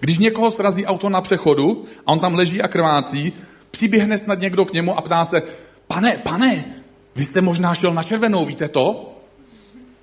Když 0.00 0.18
někoho 0.18 0.50
srazí 0.50 0.86
auto 0.86 1.08
na 1.08 1.20
přechodu 1.20 1.84
a 2.06 2.12
on 2.12 2.18
tam 2.18 2.34
leží 2.34 2.62
a 2.62 2.68
krvácí, 2.68 3.32
přiběhne 3.70 4.18
snad 4.18 4.40
někdo 4.40 4.64
k 4.64 4.72
němu 4.72 4.98
a 4.98 5.00
ptá 5.00 5.24
se, 5.24 5.42
pane, 5.86 6.16
pane, 6.16 6.64
vy 7.16 7.24
jste 7.24 7.40
možná 7.40 7.74
šel 7.74 7.94
na 7.94 8.02
červenou, 8.02 8.44
víte 8.44 8.68
to? 8.68 9.12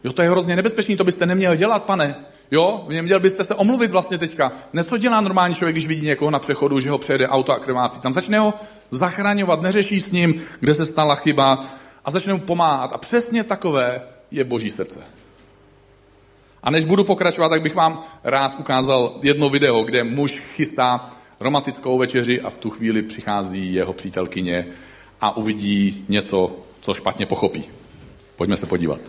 Jo, 0.04 0.14
to 0.14 0.22
je 0.22 0.30
hrozně 0.30 0.56
nebezpečný, 0.56 0.98
to 0.98 1.04
byste 1.04 1.26
neměl 1.26 1.56
dělat, 1.56 1.84
pane. 1.84 2.16
Jo, 2.52 2.86
měl 3.02 3.20
byste 3.20 3.44
se 3.44 3.56
omluvit 3.56 3.92
vlastně 3.92 4.18
teďka. 4.18 4.52
Ne, 4.74 4.84
co 4.84 4.98
dělá 4.98 5.22
normální 5.22 5.56
člověk, 5.56 5.74
když 5.74 5.88
vidí 5.88 6.06
někoho 6.06 6.32
na 6.32 6.40
přechodu, 6.40 6.80
že 6.80 6.90
ho 6.90 6.98
přejede 6.98 7.28
auto 7.28 7.52
a 7.52 7.60
krvácí. 7.60 8.00
Tam 8.00 8.14
začne 8.14 8.40
ho 8.40 8.54
zachraňovat, 8.90 9.62
neřeší 9.62 10.00
s 10.00 10.12
ním, 10.12 10.42
kde 10.60 10.74
se 10.74 10.86
stala 10.86 11.16
chyba 11.16 11.66
a 12.06 12.12
začne 12.12 12.34
mu 12.34 12.40
pomáhat. 12.40 12.94
A 12.94 12.98
přesně 12.98 13.44
takové 13.44 14.02
je 14.32 14.44
boží 14.44 14.70
srdce. 14.70 15.00
A 16.64 16.72
než 16.72 16.86
budu 16.86 17.04
pokračovat, 17.04 17.50
tak 17.50 17.62
bych 17.62 17.76
vám 17.76 18.04
rád 18.24 18.56
ukázal 18.60 19.16
jedno 19.22 19.50
video, 19.50 19.84
kde 19.84 20.04
muž 20.04 20.40
chystá 20.40 21.10
romantickou 21.40 21.98
večeři 21.98 22.42
a 22.42 22.50
v 22.50 22.58
tu 22.58 22.70
chvíli 22.70 23.02
přichází 23.02 23.74
jeho 23.74 23.94
přítelkyně 23.94 24.68
a 25.22 25.38
uvidí 25.38 26.06
něco, 26.10 26.52
co 26.82 26.94
špatně 26.94 27.26
pochopí. 27.26 27.64
Pojďme 28.36 28.58
se 28.58 28.66
podívat. 28.66 29.00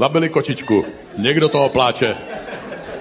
Zabili 0.00 0.28
kočičku. 0.28 0.84
Někdo 1.18 1.48
toho 1.48 1.68
pláče. 1.68 2.16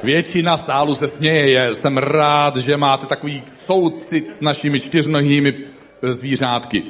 Většina 0.04 0.58
sálu 0.58 0.96
se 0.96 1.08
směje. 1.08 1.76
Jsem 1.76 1.98
rád, 1.98 2.58
že 2.58 2.78
máte 2.78 3.06
takový 3.06 3.44
soucit 3.52 4.30
s 4.30 4.42
našimi 4.42 4.80
čtyřnohými 4.80 5.54
zvířátky. 6.02 6.84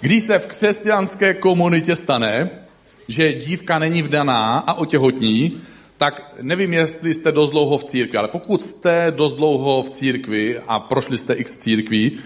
Když 0.00 0.24
se 0.24 0.38
v 0.38 0.46
křesťanské 0.46 1.34
komunitě 1.34 1.96
stane, 1.96 2.50
že 3.08 3.32
dívka 3.32 3.78
není 3.78 4.02
vdaná 4.02 4.58
a 4.58 4.74
otěhotní, 4.74 5.60
tak 5.96 6.34
nevím, 6.40 6.72
jestli 6.72 7.14
jste 7.14 7.32
dost 7.32 7.50
dlouho 7.50 7.78
v 7.78 7.84
církvi, 7.84 8.18
ale 8.18 8.28
pokud 8.28 8.62
jste 8.62 9.12
dost 9.16 9.34
dlouho 9.36 9.82
v 9.82 9.90
církvi 9.90 10.58
a 10.68 10.78
prošli 10.78 11.18
jste 11.18 11.34
x 11.34 11.56
církví, 11.56 12.18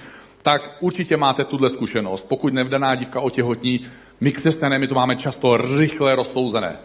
tak 0.43 0.77
určitě 0.81 1.17
máte 1.17 1.45
tuhle 1.45 1.71
zkušenost. 1.71 2.29
Pokud 2.29 2.55
nevdaná 2.55 2.95
dívka 2.95 3.21
otěhotní, 3.21 3.81
my 4.21 4.33
křesťané, 4.33 4.79
my 4.79 4.87
to 4.87 4.95
máme 4.95 5.17
často 5.17 5.57
rychle 5.57 6.17
rozsouzené. 6.17 6.77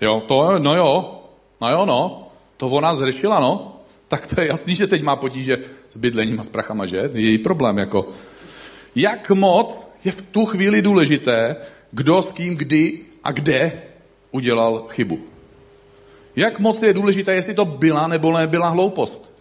Jo, 0.00 0.22
to, 0.28 0.58
no 0.58 0.76
jo, 0.76 1.22
no 1.60 1.70
jo, 1.70 1.86
no, 1.86 2.28
to 2.56 2.66
ona 2.66 2.94
zřešila, 2.94 3.40
no. 3.40 3.76
Tak 4.08 4.26
to 4.26 4.40
je 4.40 4.46
jasný, 4.46 4.74
že 4.74 4.86
teď 4.86 5.02
má 5.02 5.16
potíže 5.16 5.58
s 5.90 5.96
bydlením 5.96 6.40
a 6.40 6.44
s 6.44 6.48
prachama, 6.48 6.86
že? 6.86 7.10
Je 7.12 7.20
její 7.20 7.38
problém, 7.38 7.78
jako. 7.78 8.08
Jak 8.94 9.30
moc 9.30 9.88
je 10.04 10.12
v 10.12 10.22
tu 10.22 10.46
chvíli 10.46 10.82
důležité, 10.82 11.56
kdo 11.90 12.22
s 12.22 12.32
kým, 12.32 12.56
kdy 12.56 12.98
a 13.24 13.32
kde 13.32 13.82
udělal 14.30 14.84
chybu. 14.88 15.18
Jak 16.36 16.60
moc 16.60 16.82
je 16.82 16.92
důležité, 16.92 17.34
jestli 17.34 17.54
to 17.54 17.64
byla 17.64 18.06
nebo 18.06 18.38
nebyla 18.38 18.68
hloupost. 18.68 19.32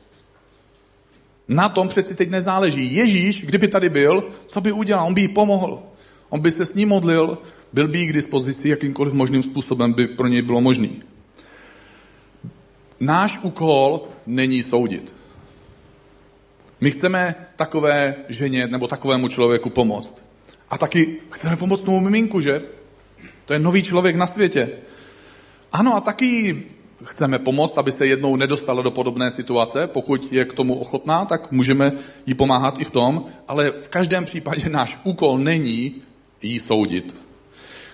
Na 1.48 1.70
tom 1.70 1.88
přeci 1.88 2.16
teď 2.16 2.30
nezáleží. 2.30 2.96
Ježíš, 2.96 3.46
kdyby 3.46 3.68
tady 3.68 3.90
byl, 3.90 4.24
co 4.48 4.62
by 4.62 4.72
udělal? 4.72 5.08
On 5.08 5.14
by 5.14 5.22
jí 5.22 5.28
pomohl. 5.28 5.84
On 6.30 6.40
by 6.40 6.52
se 6.52 6.66
s 6.66 6.74
ním 6.74 6.90
modlil, 6.90 7.38
byl 7.74 7.88
by 7.88 8.00
jí 8.00 8.08
k 8.08 8.14
dispozici 8.14 8.70
jakýmkoliv 8.70 9.14
možným 9.14 9.44
způsobem 9.44 9.94
by 9.94 10.08
pro 10.08 10.28
něj 10.28 10.42
bylo 10.42 10.62
možný. 10.62 11.04
Náš 13.00 13.40
úkol 13.44 14.08
není 14.26 14.64
soudit. 14.64 15.16
My 16.82 16.92
chceme 16.92 17.36
takové 17.56 18.16
ženě 18.30 18.68
nebo 18.68 18.88
takovému 18.88 19.28
člověku 19.28 19.70
pomoct. 19.70 20.26
A 20.70 20.78
taky 20.78 21.18
chceme 21.32 21.56
pomoct 21.56 21.84
tomu 21.84 22.00
miminku, 22.00 22.42
že? 22.42 22.62
To 23.46 23.54
je 23.54 23.60
nový 23.60 23.84
člověk 23.84 24.16
na 24.16 24.28
světě. 24.28 24.70
Ano, 25.72 25.96
a 25.96 26.02
taky 26.02 26.64
chceme 27.04 27.40
pomoct, 27.40 27.78
aby 27.78 27.92
se 27.92 28.08
jednou 28.08 28.36
nedostala 28.36 28.82
do 28.82 28.92
podobné 28.92 29.32
situace. 29.32 29.88
Pokud 29.88 30.34
je 30.34 30.46
k 30.46 30.54
tomu 30.54 30.76
ochotná, 30.76 31.26
tak 31.26 31.52
můžeme 31.52 31.92
jí 32.26 32.34
pomáhat 32.34 32.80
i 32.80 32.84
v 32.84 32.90
tom, 32.90 33.26
ale 33.48 33.72
v 33.72 33.90
každém 33.90 34.26
případě 34.26 34.70
náš 34.70 35.00
úkol 35.04 35.38
není 35.38 36.02
jí 36.42 36.60
soudit. 36.60 37.16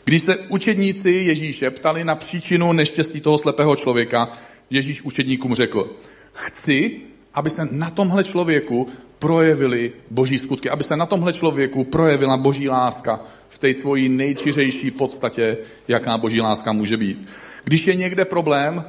Když 0.06 0.22
se 0.22 0.38
učedníci 0.38 1.10
Ježíše 1.10 1.70
ptali 1.70 2.04
na 2.04 2.16
příčinu 2.16 2.74
neštěstí 2.74 3.22
toho 3.22 3.38
slepého 3.38 3.76
člověka, 3.76 4.38
Ježíš 4.70 5.02
učedníkům 5.02 5.56
řekl, 5.56 5.96
chci, 6.34 7.02
aby 7.34 7.50
se 7.50 7.68
na 7.72 7.90
tomhle 7.90 8.24
člověku 8.24 8.88
projevili 9.20 9.94
boží 10.12 10.38
skutky, 10.38 10.70
aby 10.70 10.84
se 10.84 10.96
na 10.96 11.06
tomhle 11.06 11.34
člověku 11.34 11.84
projevila 11.84 12.38
boží 12.38 12.70
láska 12.70 13.20
v 13.50 13.58
té 13.58 13.74
svojí 13.74 14.10
nejčiřejší 14.10 14.92
podstatě, 14.92 15.58
jaká 15.88 16.18
boží 16.18 16.42
láska 16.42 16.72
může 16.72 16.98
být. 16.98 17.28
Když 17.64 17.88
je 17.88 17.96
někde 17.96 18.26
problém, 18.26 18.84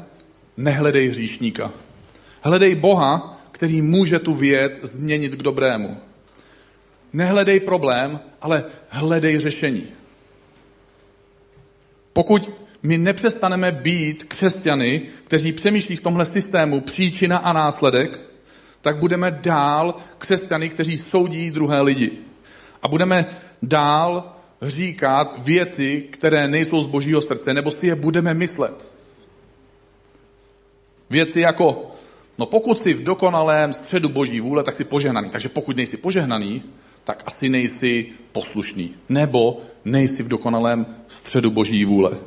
nehledej 0.56 1.08
hříšníka. 1.08 1.72
Hledej 2.42 2.74
Boha, 2.74 3.40
který 3.52 3.82
může 3.82 4.18
tu 4.18 4.34
věc 4.34 4.80
změnit 4.82 5.32
k 5.32 5.42
dobrému. 5.42 5.96
Nehledej 7.12 7.60
problém, 7.60 8.20
ale 8.40 8.64
hledej 8.88 9.38
řešení. 9.38 9.95
Pokud 12.16 12.50
my 12.82 12.98
nepřestaneme 12.98 13.72
být 13.72 14.24
křesťany, 14.24 15.02
kteří 15.24 15.52
přemýšlí 15.52 15.96
v 15.96 16.00
tomhle 16.00 16.26
systému 16.26 16.80
příčina 16.80 17.36
a 17.36 17.52
následek, 17.52 18.20
tak 18.80 18.96
budeme 18.96 19.30
dál 19.30 19.94
křesťany, 20.18 20.68
kteří 20.68 20.98
soudí 20.98 21.50
druhé 21.50 21.80
lidi. 21.80 22.12
A 22.82 22.88
budeme 22.88 23.26
dál 23.62 24.32
říkat 24.62 25.34
věci, 25.38 26.04
které 26.10 26.48
nejsou 26.48 26.82
z 26.82 26.86
božího 26.86 27.22
srdce, 27.22 27.54
nebo 27.54 27.70
si 27.70 27.86
je 27.86 27.94
budeme 27.94 28.34
myslet. 28.34 28.88
Věci 31.10 31.40
jako, 31.40 31.94
no 32.38 32.46
pokud 32.46 32.78
jsi 32.78 32.94
v 32.94 33.04
dokonalém 33.04 33.72
středu 33.72 34.08
boží 34.08 34.40
vůle, 34.40 34.62
tak 34.62 34.76
jsi 34.76 34.84
požehnaný. 34.84 35.30
Takže 35.30 35.48
pokud 35.48 35.76
nejsi 35.76 35.96
požehnaný, 35.96 36.62
tak 37.06 37.22
asi 37.26 37.48
nejsi 37.48 38.06
poslušný. 38.32 38.94
Nebo 39.08 39.62
nejsi 39.84 40.22
v 40.22 40.28
dokonalém 40.28 40.86
středu 41.08 41.50
boží 41.50 41.84
vůle. 41.84 42.18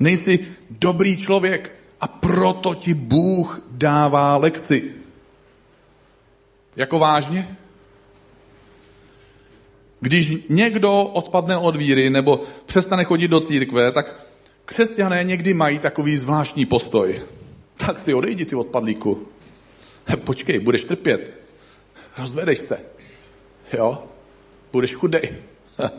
Nejsi 0.00 0.46
dobrý 0.70 1.16
člověk 1.16 1.74
a 2.00 2.08
proto 2.08 2.74
ti 2.74 2.94
Bůh 2.94 3.62
dává 3.70 4.36
lekci. 4.36 4.92
Jako 6.76 6.98
vážně? 6.98 7.56
Když 10.00 10.32
někdo 10.48 11.02
odpadne 11.02 11.56
od 11.56 11.76
víry 11.76 12.10
nebo 12.10 12.42
přestane 12.66 13.04
chodit 13.04 13.28
do 13.28 13.40
církve, 13.40 13.92
tak 13.92 14.26
křesťané 14.64 15.24
někdy 15.24 15.54
mají 15.54 15.78
takový 15.78 16.16
zvláštní 16.16 16.66
postoj. 16.66 17.22
Tak 17.76 17.98
si 17.98 18.14
odejdi, 18.14 18.44
ty 18.44 18.54
odpadlíku. 18.54 19.28
Počkej, 20.24 20.58
budeš 20.58 20.84
trpět. 20.84 21.32
Rozvedeš 22.18 22.58
se. 22.58 22.95
Jo? 23.72 24.02
Budeš 24.72 24.94
chudej. 24.94 25.32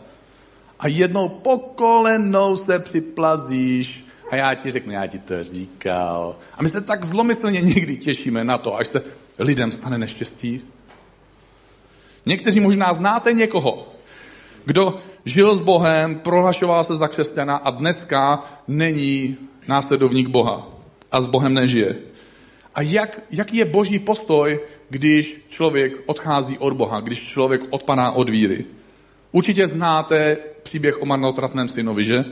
A 0.78 0.88
jednou 0.88 1.28
pokolenou 1.28 2.56
se 2.56 2.78
připlazíš 2.78 4.04
a 4.30 4.36
já 4.36 4.54
ti 4.54 4.70
řeknu, 4.70 4.92
já 4.92 5.06
ti 5.06 5.18
to 5.18 5.44
říkal. 5.44 6.36
A 6.54 6.62
my 6.62 6.68
se 6.68 6.80
tak 6.80 7.04
zlomyslně 7.04 7.60
někdy 7.60 7.96
těšíme 7.96 8.44
na 8.44 8.58
to, 8.58 8.76
až 8.76 8.88
se 8.88 9.02
lidem 9.38 9.72
stane 9.72 9.98
neštěstí. 9.98 10.62
Někteří 12.26 12.60
možná 12.60 12.94
znáte 12.94 13.32
někoho, 13.32 13.88
kdo 14.64 15.00
žil 15.24 15.56
s 15.56 15.62
Bohem, 15.62 16.18
prohlašoval 16.18 16.84
se 16.84 16.96
za 16.96 17.08
křesťana 17.08 17.56
a 17.56 17.70
dneska 17.70 18.44
není 18.68 19.36
následovník 19.68 20.28
Boha 20.28 20.68
a 21.12 21.20
s 21.20 21.26
Bohem 21.26 21.54
nežije. 21.54 21.96
A 22.74 22.82
jak, 22.82 23.20
jaký 23.30 23.56
je 23.56 23.64
boží 23.64 23.98
postoj, 23.98 24.60
když 24.90 25.44
člověk 25.48 26.02
odchází 26.06 26.58
od 26.58 26.72
Boha, 26.72 27.00
když 27.00 27.28
člověk 27.28 27.60
odpadá 27.70 28.10
od 28.10 28.30
víry? 28.30 28.64
Určitě 29.32 29.68
znáte 29.68 30.36
příběh 30.62 31.02
o 31.02 31.06
marnotratném 31.06 31.68
synovi, 31.68 32.04
že? 32.04 32.24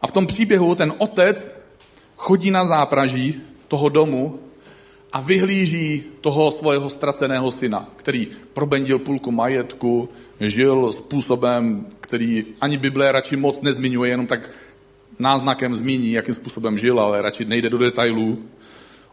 A 0.00 0.06
v 0.06 0.10
tom 0.10 0.26
příběhu 0.26 0.74
ten 0.74 0.92
otec 0.98 1.66
chodí 2.16 2.50
na 2.50 2.66
zápraží 2.66 3.40
toho 3.68 3.88
domu 3.88 4.38
a 5.12 5.20
vyhlíží 5.20 6.04
toho 6.20 6.50
svého 6.50 6.90
ztraceného 6.90 7.50
syna, 7.50 7.88
který 7.96 8.28
probendil 8.52 8.98
půlku 8.98 9.30
majetku, 9.30 10.08
žil 10.40 10.92
způsobem, 10.92 11.86
který 12.00 12.44
ani 12.60 12.76
Bible 12.76 13.12
radši 13.12 13.36
moc 13.36 13.62
nezmiňuje, 13.62 14.10
jenom 14.10 14.26
tak 14.26 14.50
náznakem 15.18 15.76
zmíní, 15.76 16.12
jakým 16.12 16.34
způsobem 16.34 16.78
žil, 16.78 17.00
ale 17.00 17.22
radši 17.22 17.44
nejde 17.44 17.70
do 17.70 17.78
detailů. 17.78 18.38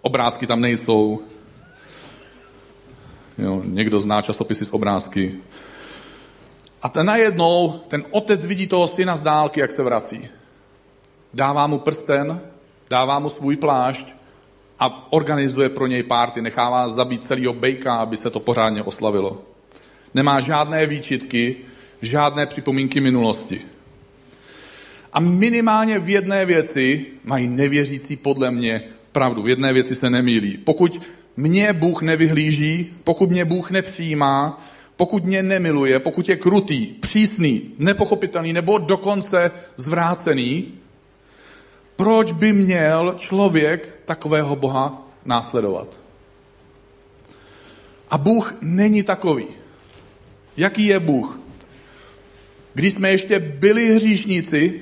Obrázky 0.02 0.48
tam 0.48 0.62
nejsou. 0.62 1.22
Jo, 3.38 3.62
někdo 3.66 4.00
zná 4.00 4.22
časopisy 4.22 4.66
z 4.66 4.74
obrázky. 4.74 5.36
A 6.82 6.90
ten 6.90 7.06
najednou, 7.06 7.82
ten 7.88 8.04
otec 8.12 8.46
vidí 8.46 8.68
toho 8.68 8.88
syna 8.88 9.16
z 9.16 9.22
dálky, 9.22 9.60
jak 9.60 9.72
se 9.72 9.84
vrací. 9.84 10.28
Dává 11.34 11.68
mu 11.68 11.80
prsten, 11.80 12.42
dává 12.90 13.20
mu 13.20 13.30
svůj 13.30 13.56
plášť 13.56 14.08
a 14.80 15.14
organizuje 15.14 15.70
pro 15.70 15.88
něj 15.88 16.04
párty, 16.04 16.42
nechává 16.42 16.90
zabít 16.90 17.26
celého 17.26 17.54
bejka, 17.54 17.96
aby 17.96 18.18
se 18.18 18.30
to 18.30 18.40
pořádně 18.40 18.84
oslavilo. 18.84 19.42
Nemá 20.14 20.40
žádné 20.40 20.88
výčitky, 20.88 21.56
žádné 22.02 22.46
připomínky 22.46 23.02
minulosti. 23.02 23.62
A 25.14 25.20
minimálně 25.20 26.00
v 26.00 26.10
jedné 26.10 26.46
věci 26.46 27.06
mají 27.24 27.48
nevěřící 27.48 28.16
podle 28.16 28.52
mě 28.52 28.84
pravdu. 29.12 29.42
V 29.42 29.50
jedné 29.50 29.74
věci 29.74 29.96
se 29.96 30.10
nemýlí. 30.10 30.58
Pokud 30.58 31.02
mě 31.38 31.74
Bůh 31.74 32.02
nevyhlíží, 32.02 32.94
pokud 33.04 33.30
mě 33.30 33.46
Bůh 33.46 33.72
nepřijímá, 33.72 34.68
pokud 34.96 35.26
mě 35.26 35.44
nemiluje, 35.44 36.00
pokud 36.00 36.30
je 36.30 36.36
krutý, 36.36 36.86
přísný, 36.86 37.62
nepochopitelný 37.78 38.54
nebo 38.54 38.78
dokonce 38.78 39.52
zvrácený, 39.76 40.74
proč 41.96 42.32
by 42.32 42.54
měl 42.54 43.16
člověk 43.18 43.96
takového 44.06 44.56
Boha 44.56 45.08
následovat? 45.26 46.00
A 48.10 48.18
Bůh 48.18 48.54
není 48.62 49.04
takový. 49.04 49.48
Jaký 50.58 50.86
je 50.86 51.00
Bůh? 51.00 51.40
Když 52.74 52.94
jsme 52.94 53.12
ještě 53.12 53.40
byli 53.40 53.96
hříšníci, 53.96 54.82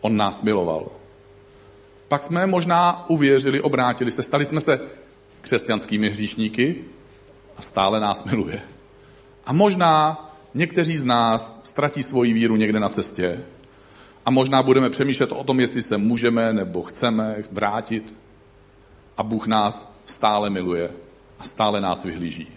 On 0.00 0.16
nás 0.16 0.42
miloval. 0.42 0.86
Pak 2.08 2.22
jsme 2.22 2.46
možná 2.46 3.04
uvěřili, 3.10 3.60
obrátili 3.60 4.10
se, 4.10 4.22
stali 4.22 4.44
jsme 4.44 4.60
se 4.60 4.80
křesťanskými 5.42 6.10
hříšníky 6.10 6.76
a 7.56 7.62
stále 7.62 8.00
nás 8.00 8.24
miluje. 8.24 8.60
A 9.46 9.52
možná 9.52 10.18
někteří 10.54 10.96
z 10.96 11.04
nás 11.04 11.60
ztratí 11.64 12.02
svoji 12.02 12.32
víru 12.32 12.56
někde 12.56 12.80
na 12.80 12.88
cestě 12.88 13.40
a 14.24 14.30
možná 14.30 14.62
budeme 14.62 14.90
přemýšlet 14.90 15.32
o 15.32 15.44
tom, 15.44 15.60
jestli 15.60 15.82
se 15.82 15.98
můžeme 15.98 16.52
nebo 16.52 16.82
chceme 16.82 17.36
vrátit. 17.50 18.14
A 19.16 19.22
Bůh 19.22 19.46
nás 19.46 19.94
stále 20.06 20.50
miluje 20.50 20.90
a 21.38 21.44
stále 21.44 21.80
nás 21.80 22.04
vyhlíží. 22.04 22.48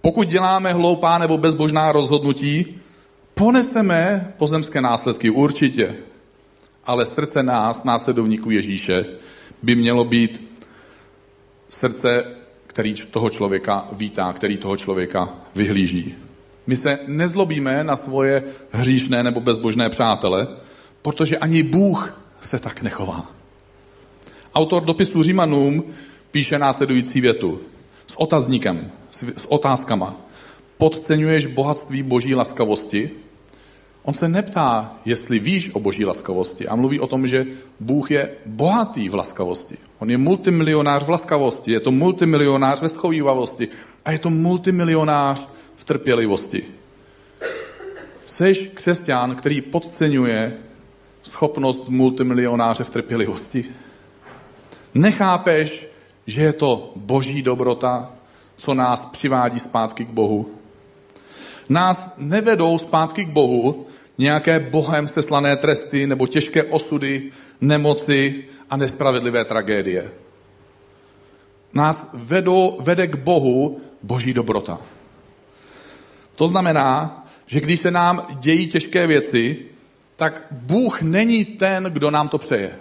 Pokud 0.00 0.28
děláme 0.28 0.72
hloupá 0.72 1.18
nebo 1.18 1.38
bezbožná 1.38 1.92
rozhodnutí, 1.92 2.78
poneseme 3.34 4.32
pozemské 4.36 4.80
následky 4.80 5.30
určitě, 5.30 5.96
ale 6.84 7.06
srdce 7.06 7.42
nás, 7.42 7.84
následovníků 7.84 8.50
Ježíše, 8.50 9.04
by 9.62 9.74
mělo 9.74 10.04
být 10.04 10.47
srdce, 11.68 12.24
který 12.66 12.94
toho 12.94 13.30
člověka 13.30 13.88
vítá, 13.92 14.32
který 14.32 14.56
toho 14.58 14.76
člověka 14.76 15.34
vyhlíží. 15.54 16.14
My 16.66 16.76
se 16.76 16.98
nezlobíme 17.06 17.84
na 17.84 17.96
svoje 17.96 18.44
hříšné 18.70 19.22
nebo 19.22 19.40
bezbožné 19.40 19.88
přátele, 19.90 20.48
protože 21.02 21.38
ani 21.38 21.62
Bůh 21.62 22.20
se 22.40 22.58
tak 22.58 22.82
nechová. 22.82 23.30
Autor 24.54 24.84
dopisu 24.84 25.22
Římanům 25.22 25.84
píše 26.30 26.58
následující 26.58 27.20
větu 27.20 27.60
s 28.06 28.20
otazníkem, 28.20 28.90
s 29.10 29.46
otázkama. 29.48 30.16
Podceňuješ 30.78 31.46
bohatství 31.46 32.02
boží 32.02 32.34
laskavosti? 32.34 33.10
On 34.02 34.14
se 34.14 34.28
neptá, 34.28 34.96
jestli 35.04 35.38
víš 35.38 35.70
o 35.74 35.80
boží 35.80 36.04
laskavosti 36.04 36.68
a 36.68 36.76
mluví 36.76 37.00
o 37.00 37.06
tom, 37.06 37.26
že 37.26 37.46
Bůh 37.80 38.10
je 38.10 38.30
bohatý 38.46 39.08
v 39.08 39.14
laskavosti. 39.14 39.76
On 39.98 40.10
je 40.10 40.18
multimilionář 40.18 41.04
v 41.04 41.10
laskavosti, 41.10 41.72
je 41.72 41.80
to 41.80 41.90
multimilionář 41.90 42.80
ve 42.80 42.88
schovývavosti 42.88 43.68
a 44.04 44.12
je 44.12 44.18
to 44.18 44.30
multimilionář 44.30 45.48
v 45.76 45.84
trpělivosti. 45.84 46.64
Seš 48.26 48.66
křesťan, 48.74 49.34
který 49.34 49.60
podceňuje 49.60 50.56
schopnost 51.22 51.88
multimilionáře 51.88 52.84
v 52.84 52.90
trpělivosti? 52.90 53.64
Nechápeš, 54.94 55.88
že 56.26 56.42
je 56.42 56.52
to 56.52 56.92
boží 56.96 57.42
dobrota, 57.42 58.12
co 58.56 58.74
nás 58.74 59.06
přivádí 59.06 59.60
zpátky 59.60 60.04
k 60.04 60.08
Bohu? 60.08 60.50
Nás 61.68 62.14
nevedou 62.18 62.78
zpátky 62.78 63.24
k 63.24 63.28
Bohu 63.28 63.86
nějaké 64.18 64.60
bohem 64.60 65.08
seslané 65.08 65.56
tresty 65.56 66.06
nebo 66.06 66.26
těžké 66.26 66.64
osudy, 66.64 67.32
nemoci 67.60 68.44
a 68.70 68.76
nespravedlivé 68.76 69.44
tragédie. 69.44 70.10
Nás 71.72 72.10
vedou, 72.14 72.78
vede 72.80 73.06
k 73.06 73.16
Bohu 73.16 73.80
boží 74.02 74.34
dobrota. 74.34 74.80
To 76.36 76.48
znamená, 76.48 77.26
že 77.46 77.60
když 77.60 77.80
se 77.80 77.90
nám 77.90 78.26
dějí 78.40 78.68
těžké 78.68 79.06
věci, 79.06 79.58
tak 80.16 80.46
Bůh 80.50 81.02
není 81.02 81.44
ten, 81.44 81.84
kdo 81.84 82.10
nám 82.10 82.28
to 82.28 82.38
přeje. 82.38 82.78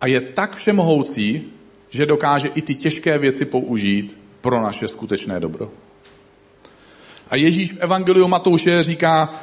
A 0.00 0.06
je 0.06 0.20
tak 0.20 0.54
všemohoucí, 0.56 1.52
že 1.90 2.06
dokáže 2.06 2.48
i 2.48 2.62
ty 2.62 2.74
těžké 2.74 3.18
věci 3.18 3.44
použít 3.44 4.18
pro 4.40 4.62
naše 4.62 4.88
skutečné 4.88 5.40
dobro. 5.40 5.70
A 7.30 7.36
Ježíš 7.36 7.72
v 7.72 7.78
Evangeliu 7.80 8.28
Matouše 8.28 8.82
říká, 8.82 9.34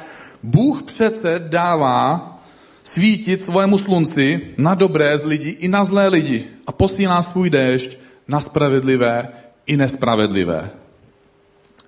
Bůh 0.42 0.82
přece 0.82 1.44
dává 1.48 2.34
svítit 2.82 3.42
svému 3.42 3.78
slunci 3.78 4.40
na 4.58 4.74
dobré 4.74 5.18
z 5.18 5.24
lidí 5.24 5.48
i 5.48 5.68
na 5.68 5.84
zlé 5.84 6.08
lidi 6.08 6.44
a 6.66 6.72
posílá 6.72 7.22
svůj 7.22 7.50
déšť 7.50 7.98
na 8.28 8.40
spravedlivé 8.40 9.28
i 9.66 9.76
nespravedlivé. 9.76 10.70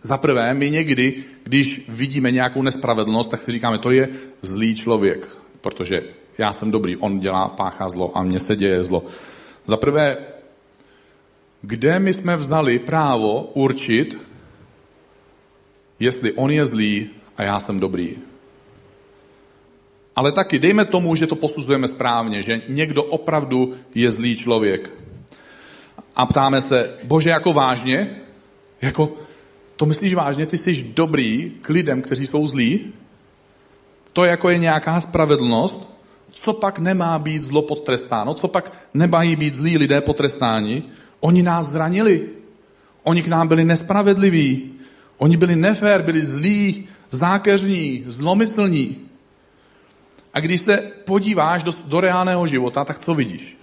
Za 0.03 0.17
prvé, 0.17 0.55
my 0.55 0.71
někdy, 0.71 1.25
když 1.45 1.89
vidíme 1.89 2.31
nějakou 2.31 2.63
nespravedlnost, 2.63 3.31
tak 3.31 3.41
si 3.41 3.53
říkáme, 3.53 3.79
to 3.79 3.91
je 3.91 4.09
zlý 4.43 4.75
člověk, 4.75 5.29
protože 5.61 6.03
já 6.39 6.53
jsem 6.53 6.71
dobrý, 6.71 6.97
on 6.97 7.21
dělá, 7.21 7.49
páchá 7.49 7.89
zlo 7.89 8.19
a 8.19 8.23
mně 8.23 8.41
se 8.41 8.57
děje 8.57 8.85
zlo. 8.85 9.07
Za 9.67 9.77
prvé, 9.77 10.17
kde 11.63 11.99
my 11.99 12.15
jsme 12.15 12.37
vzali 12.37 12.79
právo 12.79 13.43
určit, 13.55 14.19
jestli 16.01 16.33
on 16.33 16.51
je 16.51 16.67
zlý 16.67 17.07
a 17.37 17.43
já 17.43 17.61
jsem 17.61 17.81
dobrý. 17.81 18.17
Ale 20.17 20.33
taky 20.33 20.59
dejme 20.59 20.85
tomu, 20.85 21.15
že 21.15 21.27
to 21.27 21.37
posuzujeme 21.37 21.89
správně, 21.89 22.43
že 22.43 22.63
někdo 22.69 23.03
opravdu 23.05 23.75
je 23.95 24.11
zlý 24.11 24.37
člověk. 24.37 24.91
A 26.17 26.27
ptáme 26.27 26.61
se, 26.63 26.99
bože, 27.05 27.31
jako 27.31 27.53
vážně? 27.53 28.17
Jako, 28.83 29.13
to 29.77 29.87
myslíš 29.87 30.15
vážně? 30.15 30.47
Ty 30.47 30.59
jsi 30.59 30.83
dobrý 30.83 31.53
k 31.63 31.69
lidem, 31.69 32.03
kteří 32.03 32.27
jsou 32.27 32.47
zlí? 32.47 32.93
To 34.13 34.25
jako 34.25 34.51
je 34.51 34.59
nějaká 34.59 35.01
spravedlnost? 35.01 35.91
Co 36.33 36.53
pak 36.53 36.79
nemá 36.79 37.19
být 37.19 37.43
zlo 37.43 37.63
potrestáno? 37.63 38.35
Co 38.35 38.49
pak 38.49 38.73
nemají 38.95 39.37
být 39.37 39.55
zlí 39.55 39.79
lidé 39.79 40.01
potrestáni? 40.01 40.83
Oni 41.21 41.43
nás 41.43 41.67
zranili. 41.67 42.29
Oni 43.03 43.23
k 43.23 43.29
nám 43.29 43.49
byli 43.49 43.65
nespravedliví. 43.65 44.80
Oni 45.21 45.37
byli 45.37 45.57
nefér, 45.57 46.03
byli 46.03 46.23
zlí, 46.23 46.89
zákeřní, 47.11 48.05
zlomyslní. 48.07 49.09
A 50.35 50.41
když 50.41 50.61
se 50.61 50.77
podíváš 51.05 51.63
do, 51.63 51.73
do 51.85 52.01
reálného 52.01 52.47
života, 52.47 52.85
tak 52.85 52.99
co 52.99 53.15
vidíš? 53.15 53.59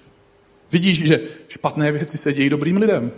Vidíš, 0.71 1.07
že 1.07 1.19
špatné 1.47 1.91
věci 1.91 2.17
se 2.17 2.33
dějí 2.33 2.49
dobrým 2.49 2.77
lidem. 2.77 3.11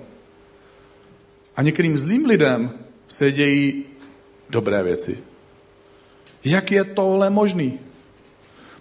A 1.55 1.61
některým 1.61 1.97
zlým 1.97 2.25
lidem 2.25 2.71
se 3.07 3.31
dějí 3.31 3.83
dobré 4.49 4.83
věci. 4.83 5.17
Jak 6.43 6.71
je 6.71 6.83
tohle 6.83 7.29
možný? 7.29 7.79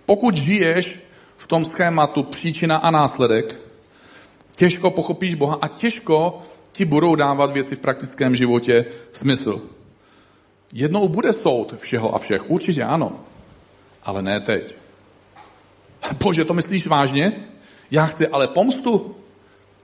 Pokud 0.07 0.37
žiješ 0.37 1.01
v 1.37 1.47
tom 1.47 1.65
schématu 1.65 2.23
příčina 2.23 2.77
a 2.77 2.91
následek, 2.91 3.59
těžko 4.57 4.91
pochopíš 4.91 5.35
Boha 5.35 5.59
a 5.61 5.69
těžko 5.69 6.43
ti 6.79 6.85
budou 6.85 7.15
dávat 7.15 7.53
věci 7.53 7.77
v 7.77 7.79
praktickém 7.79 8.37
životě 8.37 8.87
smysl. 9.13 9.63
Jednou 10.73 11.09
bude 11.09 11.33
soud 11.33 11.75
všeho 11.79 12.15
a 12.15 12.19
všech, 12.19 12.51
určitě 12.51 12.85
ano, 12.85 13.21
ale 14.03 14.23
ne 14.23 14.41
teď. 14.41 14.77
Bože, 16.25 16.45
to 16.45 16.55
myslíš 16.55 16.87
vážně? 16.87 17.33
Já 17.91 18.07
chci 18.07 18.29
ale 18.29 18.49
pomstu. 18.49 19.17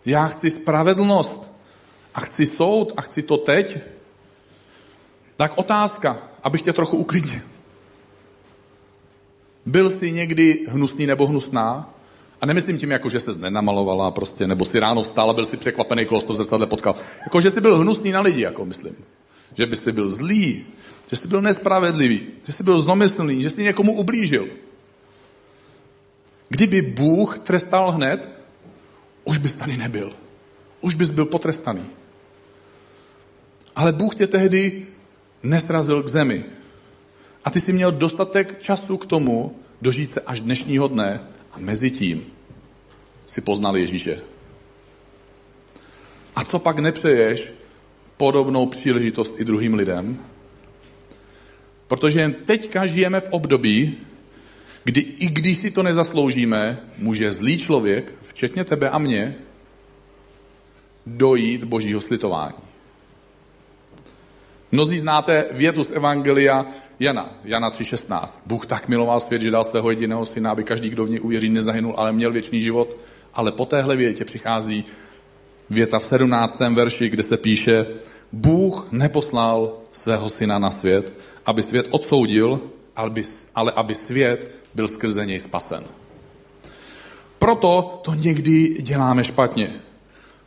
Já 0.06 0.26
chci 0.26 0.50
spravedlnost. 0.50 1.52
A 2.14 2.20
chci 2.20 2.46
soud. 2.46 2.92
A 2.96 3.02
chci 3.02 3.22
to 3.22 3.36
teď. 3.36 3.78
Tak 5.36 5.58
otázka, 5.58 6.16
abych 6.42 6.62
tě 6.62 6.72
trochu 6.72 6.96
uklidnil. 6.96 7.42
Byl 9.66 9.90
jsi 9.90 10.12
někdy 10.12 10.66
hnusný 10.68 11.06
nebo 11.06 11.26
hnusná? 11.26 11.93
A 12.44 12.46
nemyslím 12.46 12.78
tím, 12.78 12.90
jako, 12.90 13.08
že 13.08 13.20
se 13.20 13.38
nenamalovala 13.38 14.10
prostě, 14.10 14.46
nebo 14.46 14.64
si 14.64 14.78
ráno 14.78 15.02
vstal 15.02 15.30
a 15.30 15.32
byl 15.32 15.46
si 15.46 15.56
překvapený, 15.56 16.06
koho 16.06 16.20
jsi 16.20 16.26
to 16.26 16.32
v 16.32 16.36
zrcadle 16.36 16.66
potkal. 16.66 16.94
Jako, 17.24 17.40
že 17.40 17.50
jsi 17.50 17.60
byl 17.60 17.78
hnusný 17.78 18.12
na 18.12 18.20
lidi, 18.20 18.40
jako 18.40 18.64
myslím. 18.64 18.96
Že 19.54 19.66
by 19.66 19.76
si 19.76 19.92
byl 19.92 20.10
zlý, 20.10 20.64
že 21.10 21.16
jsi 21.16 21.28
byl 21.28 21.40
nespravedlivý, 21.40 22.20
že 22.46 22.52
jsi 22.52 22.64
byl 22.64 22.80
zlomyslný, 22.80 23.42
že 23.42 23.50
jsi 23.50 23.62
někomu 23.62 23.92
ublížil. 23.92 24.48
Kdyby 26.48 26.82
Bůh 26.82 27.38
trestal 27.38 27.92
hned, 27.92 28.30
už 29.24 29.38
bys 29.38 29.54
tady 29.54 29.76
nebyl. 29.76 30.12
Už 30.80 30.94
bys 30.94 31.10
byl 31.10 31.24
potrestaný. 31.24 31.86
Ale 33.76 33.92
Bůh 33.92 34.14
tě 34.14 34.26
tehdy 34.26 34.86
nesrazil 35.42 36.02
k 36.02 36.08
zemi. 36.08 36.44
A 37.44 37.50
ty 37.50 37.60
si 37.60 37.72
měl 37.72 37.92
dostatek 37.92 38.60
času 38.60 38.96
k 38.96 39.06
tomu 39.06 39.56
dožít 39.82 40.12
se 40.12 40.20
až 40.20 40.40
dnešního 40.40 40.88
dne 40.88 41.20
a 41.52 41.58
mezi 41.58 41.90
tím 41.90 42.33
si 43.26 43.40
poznal 43.40 43.76
Ježíše. 43.76 44.20
A 46.36 46.44
co 46.44 46.58
pak 46.58 46.78
nepřeješ 46.78 47.52
podobnou 48.16 48.66
příležitost 48.66 49.40
i 49.40 49.44
druhým 49.44 49.74
lidem? 49.74 50.18
Protože 51.86 52.20
jen 52.20 52.34
teďka 52.34 52.86
žijeme 52.86 53.20
v 53.20 53.28
období, 53.30 53.96
kdy 54.84 55.00
i 55.00 55.26
když 55.26 55.58
si 55.58 55.70
to 55.70 55.82
nezasloužíme, 55.82 56.78
může 56.98 57.32
zlý 57.32 57.58
člověk, 57.58 58.14
včetně 58.22 58.64
tebe 58.64 58.90
a 58.90 58.98
mě, 58.98 59.34
dojít 61.06 61.64
božího 61.64 62.00
slitování. 62.00 62.54
Mnozí 64.72 64.98
znáte 64.98 65.44
větu 65.50 65.84
z 65.84 65.90
Evangelia 65.90 66.66
Jana, 67.00 67.30
Jana 67.44 67.70
3.16. 67.70 68.40
Bůh 68.46 68.66
tak 68.66 68.88
miloval 68.88 69.20
svět, 69.20 69.42
že 69.42 69.50
dal 69.50 69.64
svého 69.64 69.90
jediného 69.90 70.26
syna, 70.26 70.50
aby 70.50 70.64
každý, 70.64 70.90
kdo 70.90 71.04
v 71.04 71.10
něj 71.10 71.20
uvěří, 71.22 71.48
nezahynul, 71.48 71.94
ale 71.96 72.12
měl 72.12 72.32
věčný 72.32 72.62
život. 72.62 72.96
Ale 73.34 73.52
po 73.52 73.66
téhle 73.66 73.96
větě 73.96 74.24
přichází 74.24 74.84
věta 75.70 75.98
v 75.98 76.04
17. 76.04 76.60
verši, 76.60 77.08
kde 77.08 77.22
se 77.22 77.36
píše, 77.36 77.86
Bůh 78.32 78.88
neposlal 78.92 79.72
svého 79.92 80.28
syna 80.28 80.58
na 80.58 80.70
svět, 80.70 81.12
aby 81.46 81.62
svět 81.62 81.86
odsoudil, 81.90 82.60
ale 83.54 83.72
aby 83.72 83.94
svět 83.94 84.50
byl 84.74 84.88
skrze 84.88 85.26
něj 85.26 85.40
spasen. 85.40 85.84
Proto 87.38 88.00
to 88.04 88.14
někdy 88.14 88.76
děláme 88.80 89.24
špatně. 89.24 89.70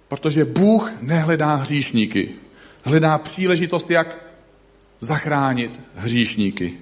Protože 0.07 0.45
Bůh 0.45 0.91
nehledá 1.01 1.55
hříšníky. 1.55 2.29
Hledá 2.83 3.17
příležitost, 3.17 3.91
jak 3.91 4.27
zachránit 4.99 5.81
hříšníky. 5.95 6.77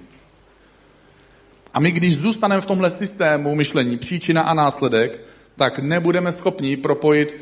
A 1.74 1.80
my, 1.80 1.90
když 1.90 2.16
zůstaneme 2.16 2.60
v 2.60 2.66
tomhle 2.66 2.90
systému 2.90 3.54
myšlení 3.54 3.98
příčina 3.98 4.42
a 4.42 4.54
následek, 4.54 5.20
tak 5.56 5.78
nebudeme 5.78 6.32
schopni 6.32 6.76
propojit 6.76 7.34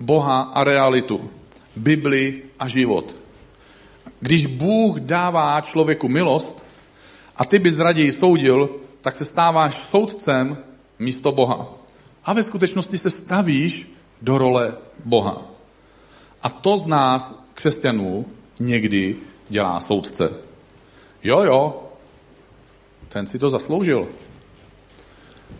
Boha 0.00 0.40
a 0.40 0.64
realitu, 0.64 1.30
Bibli 1.76 2.42
a 2.58 2.68
život. 2.68 3.16
Když 4.20 4.46
Bůh 4.46 5.00
dává 5.00 5.60
člověku 5.60 6.08
milost 6.08 6.66
a 7.36 7.44
ty 7.44 7.58
bys 7.58 7.78
raději 7.78 8.12
soudil, 8.12 8.70
tak 9.00 9.16
se 9.16 9.24
stáváš 9.24 9.74
soudcem 9.74 10.56
místo 10.98 11.32
Boha. 11.32 11.74
A 12.24 12.32
ve 12.32 12.42
skutečnosti 12.42 12.98
se 12.98 13.10
stavíš 13.10 13.92
do 14.22 14.38
role 14.38 14.74
Boha. 15.04 15.42
A 16.42 16.48
to 16.48 16.78
z 16.78 16.86
nás, 16.86 17.44
křesťanů, 17.54 18.26
někdy 18.60 19.16
dělá 19.54 19.80
soudce. 19.80 20.30
Jo, 21.22 21.42
jo, 21.42 21.82
ten 23.08 23.26
si 23.26 23.38
to 23.38 23.50
zasloužil. 23.50 24.08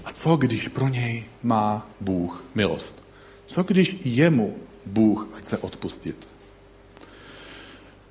A 0.04 0.12
co 0.12 0.36
když 0.36 0.68
pro 0.68 0.88
něj 0.88 1.24
má 1.42 1.86
Bůh 2.00 2.44
milost? 2.54 3.04
Co 3.46 3.62
když 3.62 3.96
jemu 4.04 4.56
Bůh 4.86 5.28
chce 5.38 5.58
odpustit? 5.58 6.28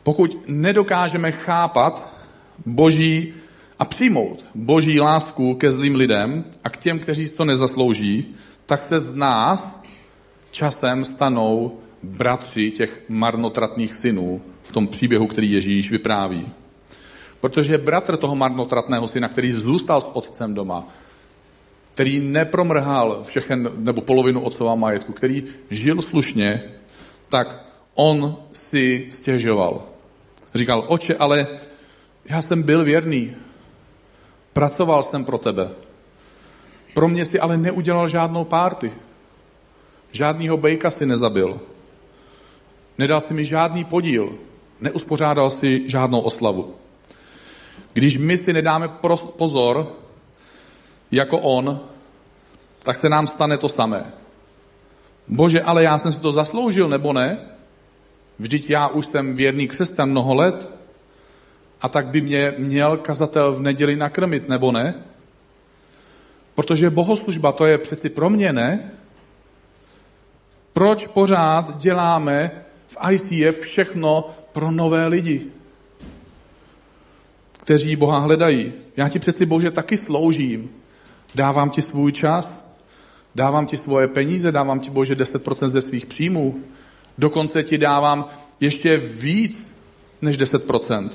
Pokud 0.04 0.48
nedokážeme 0.48 1.32
chápat 1.32 2.13
boží 2.65 3.34
a 3.80 3.86
přijmout 3.86 4.46
boží 4.56 5.00
lásku 5.00 5.56
ke 5.56 5.72
zlým 5.72 5.96
lidem 5.96 6.46
a 6.63 6.69
k 6.69 6.78
těm, 6.78 7.00
kteří 7.00 7.30
to 7.30 7.46
nezaslouží, 7.46 8.36
tak 8.65 8.84
se 8.84 9.00
z 9.00 9.15
nás 9.15 9.84
časem 10.52 11.06
stanou 11.06 11.80
bratři 12.04 12.72
těch 12.72 13.02
marnotratných 13.10 13.93
synů 13.93 14.53
v 14.63 14.71
tom 14.71 14.88
příběhu, 14.88 15.28
který 15.28 15.52
Ježíš 15.52 15.91
vypráví. 15.91 16.52
Protože 17.39 17.78
bratr 17.78 18.17
toho 18.17 18.36
marnotratného 18.36 19.08
syna, 19.08 19.28
který 19.28 19.52
zůstal 19.52 20.02
s 20.02 20.15
otcem 20.15 20.54
doma, 20.54 20.88
který 21.93 22.19
nepromrhal 22.19 23.23
všechen, 23.23 23.71
nebo 23.76 24.02
polovinu 24.02 24.41
otcova 24.41 24.76
majetku, 24.76 25.13
který 25.13 25.43
žil 25.69 26.02
slušně, 26.02 26.63
tak 27.30 27.65
on 27.93 28.38
si 28.54 29.08
stěžoval. 29.10 29.84
Říkal, 30.56 30.86
oče, 30.88 31.15
ale 31.15 31.47
já 32.26 32.41
jsem 32.41 32.63
byl 32.63 32.84
věrný. 32.84 33.36
Pracoval 34.54 35.04
jsem 35.04 35.26
pro 35.26 35.38
tebe. 35.38 35.69
Pro 36.93 37.08
mě 37.08 37.26
si 37.26 37.39
ale 37.39 37.58
neudělal 37.58 38.08
žádnou 38.08 38.45
párty. 38.45 38.93
Žádnýho 40.12 40.58
bejka 40.58 40.89
si 40.91 41.06
nezabil. 41.06 41.60
Nedal 42.97 43.21
si 43.21 43.34
mi 43.34 43.45
žádný 43.45 43.84
podíl. 43.84 44.34
Neuspořádal 44.84 45.50
si 45.50 45.84
žádnou 45.88 46.19
oslavu. 46.19 46.76
Když 47.93 48.17
my 48.17 48.38
si 48.38 48.54
nedáme 48.54 48.88
pozor, 49.38 49.96
jako 51.12 51.39
on, 51.39 51.80
tak 52.84 52.98
se 52.98 53.10
nám 53.10 53.28
stane 53.28 53.58
to 53.58 53.69
samé. 53.69 54.13
Bože, 55.28 55.62
ale 55.62 55.84
já 55.84 55.98
jsem 55.98 56.13
si 56.13 56.22
to 56.22 56.32
zasloužil, 56.32 56.89
nebo 56.89 57.13
ne? 57.13 57.38
Vždyť 58.39 58.69
já 58.69 58.88
už 58.88 59.06
jsem 59.06 59.36
věrný 59.36 59.67
křesťan 59.67 60.10
mnoho 60.10 60.36
let 60.36 60.72
a 61.82 61.89
tak 61.89 62.08
by 62.08 62.22
mě 62.22 62.54
měl 62.58 62.98
kazatel 62.98 63.54
v 63.54 63.62
neděli 63.62 63.96
nakrmit, 63.96 64.50
nebo 64.50 64.72
ne? 64.72 64.96
Protože 66.56 66.89
bohoslužba 66.89 67.52
to 67.52 67.65
je 67.65 67.78
přeci 67.78 68.10
pro 68.10 68.30
mě, 68.30 68.54
ne? 68.54 68.91
Proč 70.74 71.08
pořád 71.08 71.78
děláme 71.78 72.52
v 72.88 72.98
ICF 73.12 73.60
všechno 73.60 74.42
pro 74.54 74.72
nové 74.72 75.08
lidi, 75.08 75.42
kteří 77.52 77.96
Boha 77.96 78.20
hledají? 78.20 78.74
Já 78.98 79.10
ti 79.10 79.20
přeci, 79.20 79.46
Bože, 79.46 79.72
taky 79.72 79.98
sloužím. 79.98 80.70
Dávám 81.36 81.70
ti 81.70 81.82
svůj 81.82 82.12
čas, 82.12 82.76
dávám 83.36 83.66
ti 83.66 83.78
svoje 83.78 84.08
peníze, 84.08 84.52
dávám 84.52 84.80
ti, 84.80 84.89
Bože, 84.89 85.16
10% 85.16 85.68
ze 85.68 85.82
svých 85.82 86.06
příjmů. 86.06 86.63
Dokonce 87.18 87.63
ti 87.63 87.78
dávám 87.78 88.30
ještě 88.60 88.98
víc 88.98 89.84
než 90.22 90.39
10%. 90.39 91.10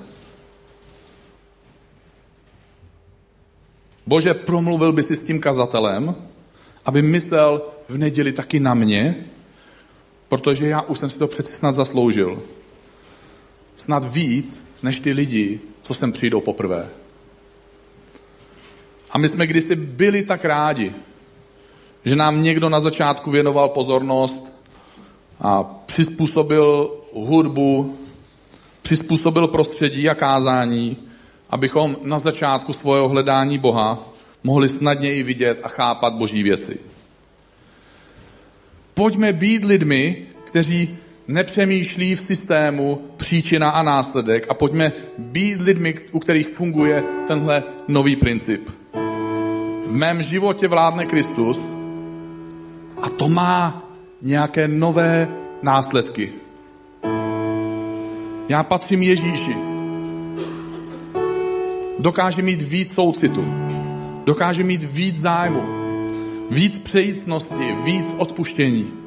Bože, 4.06 4.34
promluvil 4.34 4.92
by 4.92 5.02
si 5.02 5.16
s 5.16 5.24
tím 5.24 5.40
kazatelem, 5.40 6.14
aby 6.84 7.02
myslel 7.02 7.62
v 7.88 7.98
neděli 7.98 8.32
taky 8.32 8.60
na 8.60 8.74
mě, 8.74 9.26
protože 10.28 10.66
já 10.68 10.82
už 10.82 10.98
jsem 10.98 11.10
si 11.10 11.18
to 11.18 11.28
přeci 11.28 11.52
snad 11.52 11.74
zasloužil. 11.74 12.42
Snad 13.78 14.12
víc, 14.12 14.64
než 14.82 15.00
ty 15.00 15.12
lidi, 15.12 15.60
co 15.82 15.94
sem 15.94 16.12
přijdou 16.12 16.40
poprvé. 16.40 16.88
A 19.10 19.18
my 19.18 19.28
jsme 19.28 19.46
kdysi 19.46 19.76
byli 19.76 20.22
tak 20.22 20.44
rádi, 20.44 20.92
že 22.04 22.16
nám 22.16 22.42
někdo 22.42 22.68
na 22.68 22.80
začátku 22.80 23.30
věnoval 23.30 23.68
pozornost 23.68 24.44
a 25.40 25.62
přizpůsobil 25.62 26.90
hudbu, 27.14 27.98
přizpůsobil 28.82 29.48
prostředí 29.48 30.08
a 30.08 30.14
kázání, 30.14 30.96
abychom 31.50 31.96
na 32.04 32.18
začátku 32.18 32.72
svého 32.72 33.08
hledání 33.08 33.58
Boha 33.58 34.08
mohli 34.44 34.68
snadněji 34.68 35.22
vidět 35.22 35.60
a 35.62 35.68
chápat 35.68 36.14
boží 36.14 36.42
věci. 36.42 36.80
Pojďme 38.94 39.32
být 39.32 39.64
lidmi, 39.64 40.26
kteří 40.44 40.98
nepřemýšlí 41.28 42.14
v 42.14 42.20
systému 42.20 43.02
příčina 43.16 43.70
a 43.70 43.82
následek 43.82 44.46
a 44.48 44.54
pojďme 44.54 44.92
být 45.18 45.60
lidmi, 45.60 45.94
u 46.12 46.18
kterých 46.18 46.48
funguje 46.48 47.04
tenhle 47.26 47.62
nový 47.88 48.16
princip. 48.16 48.70
V 49.86 49.92
mém 49.92 50.22
životě 50.22 50.68
vládne 50.68 51.06
Kristus 51.06 51.74
a 53.02 53.08
to 53.08 53.28
má 53.28 53.90
nějaké 54.22 54.68
nové 54.68 55.28
následky. 55.62 56.32
Já 58.48 58.62
patřím 58.62 59.02
Ježíši. 59.02 59.54
Dokáže 61.98 62.42
mít 62.42 62.62
víc 62.62 62.94
soucitu. 62.94 63.44
Dokáže 64.24 64.64
mít 64.64 64.84
víc 64.84 65.16
zájmu. 65.16 65.78
víc 66.50 66.78
přejícnosti, 66.78 67.76
víc 67.84 68.14
odpuštění. 68.18 68.97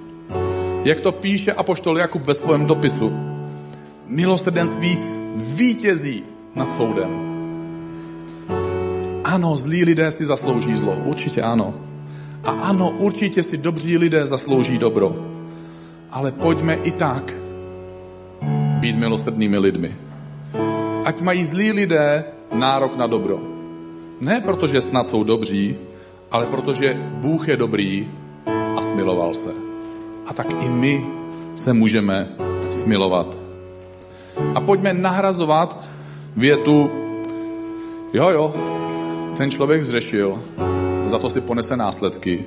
Jak 0.84 1.02
to 1.02 1.12
píše 1.12 1.54
apoštol 1.54 1.98
Jakub 1.98 2.26
ve 2.26 2.36
svém 2.36 2.66
dopisu, 2.66 3.14
milosrdenství 4.08 4.98
vítězí 5.36 6.24
nad 6.56 6.72
soudem. 6.72 7.10
Ano, 9.24 9.58
zlí 9.58 9.84
lidé 9.84 10.12
si 10.12 10.26
zaslouží 10.26 10.76
zlo, 10.76 10.96
určitě 11.06 11.42
ano. 11.42 11.74
A 12.44 12.52
ano, 12.52 12.90
určitě 12.90 13.44
si 13.44 13.58
dobří 13.58 13.98
lidé 13.98 14.26
zaslouží 14.26 14.78
dobro. 14.78 15.16
Ale 16.12 16.32
pojďme 16.32 16.74
i 16.74 16.92
tak 16.92 17.34
být 18.80 18.96
milosrdnými 18.96 19.58
lidmi. 19.58 19.96
Ať 21.06 21.22
mají 21.22 21.46
zlí 21.46 21.72
lidé 21.72 22.24
nárok 22.54 22.98
na 22.98 23.08
dobro. 23.08 23.40
Ne 24.22 24.42
protože 24.42 24.82
snad 24.82 25.08
jsou 25.08 25.24
dobří, 25.24 25.76
ale 26.32 26.46
protože 26.46 26.94
Bůh 26.98 27.48
je 27.48 27.58
dobrý 27.58 28.10
a 28.78 28.82
smiloval 28.82 29.34
se. 29.34 29.71
A 30.32 30.34
tak 30.34 30.64
i 30.64 30.70
my 30.70 31.06
se 31.56 31.74
můžeme 31.74 32.28
smilovat. 32.70 33.38
A 34.56 34.62
pojďme 34.62 34.94
nahrazovat 34.94 35.80
větu, 36.36 36.92
jo, 38.14 38.30
jo, 38.30 38.56
ten 39.38 39.52
člověk 39.52 39.84
zřešil, 39.84 40.44
za 41.06 41.20
to 41.20 41.30
si 41.30 41.42
ponese 41.42 41.78
následky. 41.78 42.46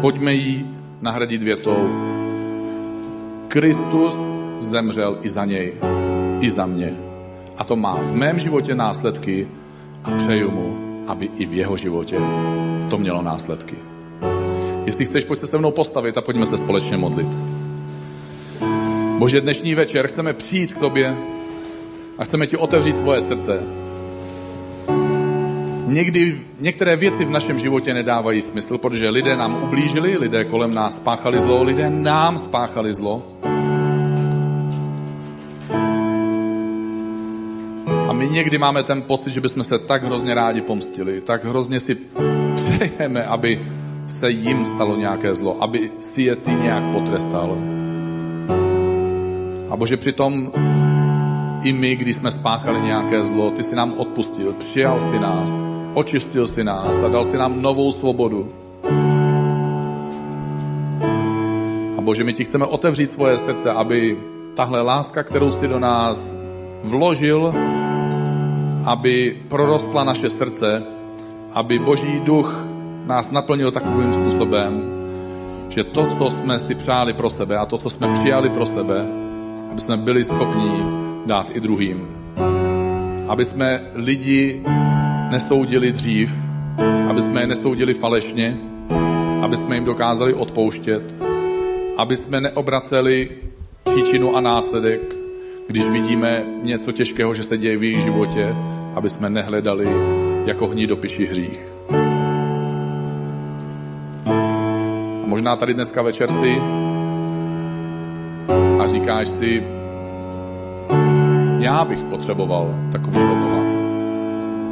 Pojďme 0.00 0.34
jí 0.34 0.70
nahradit 1.00 1.42
větou, 1.42 1.88
Kristus 3.48 4.26
zemřel 4.60 5.18
i 5.22 5.28
za 5.28 5.44
něj, 5.44 5.72
i 6.40 6.50
za 6.50 6.66
mě. 6.66 6.96
A 7.58 7.64
to 7.64 7.76
má 7.76 7.94
v 7.94 8.12
mém 8.12 8.38
životě 8.38 8.74
následky 8.74 9.48
a 10.04 10.10
přeju 10.10 10.50
mu, 10.50 10.78
aby 11.06 11.30
i 11.36 11.46
v 11.46 11.52
jeho 11.52 11.76
životě 11.76 12.18
to 12.90 12.98
mělo 12.98 13.22
následky. 13.22 13.91
Jestli 14.92 15.06
chceš, 15.06 15.24
pojď 15.24 15.40
se 15.40 15.46
se 15.46 15.58
mnou 15.58 15.70
postavit 15.70 16.18
a 16.18 16.20
pojďme 16.20 16.46
se 16.46 16.58
společně 16.58 16.96
modlit. 16.96 17.28
Bože, 19.18 19.40
dnešní 19.40 19.74
večer 19.74 20.08
chceme 20.08 20.32
přijít 20.32 20.74
k 20.74 20.78
tobě 20.78 21.16
a 22.18 22.24
chceme 22.24 22.46
ti 22.46 22.56
otevřít 22.56 22.98
svoje 22.98 23.22
srdce. 23.22 23.62
Někdy 25.86 26.40
některé 26.60 26.96
věci 26.96 27.24
v 27.24 27.30
našem 27.30 27.58
životě 27.58 27.94
nedávají 27.94 28.42
smysl, 28.42 28.78
protože 28.78 29.08
lidé 29.08 29.36
nám 29.36 29.62
ublížili, 29.62 30.16
lidé 30.16 30.44
kolem 30.44 30.74
nás 30.74 30.96
spáchali 30.96 31.40
zlo, 31.40 31.62
lidé 31.62 31.90
nám 31.90 32.38
spáchali 32.38 32.92
zlo. 32.92 33.22
A 38.08 38.12
my 38.12 38.28
někdy 38.28 38.58
máme 38.58 38.82
ten 38.82 39.02
pocit, 39.02 39.30
že 39.32 39.40
bychom 39.40 39.64
se 39.64 39.78
tak 39.78 40.04
hrozně 40.04 40.34
rádi 40.34 40.60
pomstili, 40.60 41.20
tak 41.20 41.44
hrozně 41.44 41.80
si 41.80 41.96
přejeme, 42.54 43.24
aby 43.24 43.60
se 44.06 44.30
jim 44.30 44.66
stalo 44.66 44.96
nějaké 44.96 45.34
zlo, 45.34 45.62
aby 45.62 45.90
si 46.00 46.22
je 46.22 46.36
ty 46.36 46.50
nějak 46.50 46.82
potrestal. 46.92 47.58
A 49.70 49.76
Bože, 49.76 49.96
přitom 49.96 50.52
i 51.62 51.72
my, 51.72 51.96
když 51.96 52.16
jsme 52.16 52.30
spáchali 52.30 52.80
nějaké 52.80 53.24
zlo, 53.24 53.50
ty 53.50 53.62
si 53.62 53.76
nám 53.76 53.94
odpustil, 53.96 54.52
přijal 54.52 55.00
si 55.00 55.18
nás, 55.18 55.64
očistil 55.94 56.46
si 56.46 56.64
nás 56.64 57.02
a 57.02 57.08
dal 57.08 57.24
si 57.24 57.36
nám 57.36 57.62
novou 57.62 57.92
svobodu. 57.92 58.52
A 61.98 62.00
Bože, 62.00 62.24
my 62.24 62.32
ti 62.32 62.44
chceme 62.44 62.66
otevřít 62.66 63.10
svoje 63.10 63.38
srdce, 63.38 63.72
aby 63.72 64.18
tahle 64.54 64.82
láska, 64.82 65.22
kterou 65.22 65.50
si 65.50 65.68
do 65.68 65.78
nás 65.78 66.36
vložil, 66.82 67.54
aby 68.84 69.36
prorostla 69.48 70.04
naše 70.04 70.30
srdce, 70.30 70.82
aby 71.52 71.78
Boží 71.78 72.20
duch 72.20 72.71
nás 73.06 73.30
naplnil 73.30 73.70
takovým 73.70 74.12
způsobem, 74.12 74.94
že 75.68 75.84
to, 75.84 76.06
co 76.06 76.30
jsme 76.30 76.58
si 76.58 76.74
přáli 76.74 77.12
pro 77.12 77.30
sebe 77.30 77.58
a 77.58 77.66
to, 77.66 77.78
co 77.78 77.90
jsme 77.90 78.12
přijali 78.12 78.50
pro 78.50 78.66
sebe, 78.66 79.06
aby 79.70 79.80
jsme 79.80 79.96
byli 79.96 80.24
schopni 80.24 80.84
dát 81.26 81.50
i 81.54 81.60
druhým. 81.60 82.08
Aby 83.28 83.44
jsme 83.44 83.80
lidi 83.94 84.62
nesoudili 85.30 85.92
dřív, 85.92 86.34
aby 87.08 87.22
jsme 87.22 87.40
je 87.40 87.46
nesoudili 87.46 87.94
falešně, 87.94 88.56
aby 89.40 89.56
jsme 89.56 89.74
jim 89.74 89.84
dokázali 89.84 90.34
odpouštět, 90.34 91.14
aby 91.98 92.16
jsme 92.16 92.40
neobraceli 92.40 93.30
příčinu 93.84 94.36
a 94.36 94.40
následek, 94.40 95.00
když 95.68 95.88
vidíme 95.88 96.42
něco 96.62 96.92
těžkého, 96.92 97.34
že 97.34 97.42
se 97.42 97.58
děje 97.58 97.76
v 97.76 97.82
jejich 97.82 98.00
životě, 98.00 98.56
aby 98.94 99.10
jsme 99.10 99.30
nehledali 99.30 99.88
jako 100.46 100.66
hnidopiší 100.66 101.26
hřích. 101.26 101.71
Možná 105.32 105.56
tady 105.56 105.74
dneska 105.74 106.02
večer 106.02 106.32
si 106.32 106.60
a 108.80 108.86
říkáš 108.86 109.28
si, 109.28 109.64
já 111.58 111.84
bych 111.84 112.04
potřeboval 112.04 112.74
takového 112.92 113.36
Boha. 113.36 113.62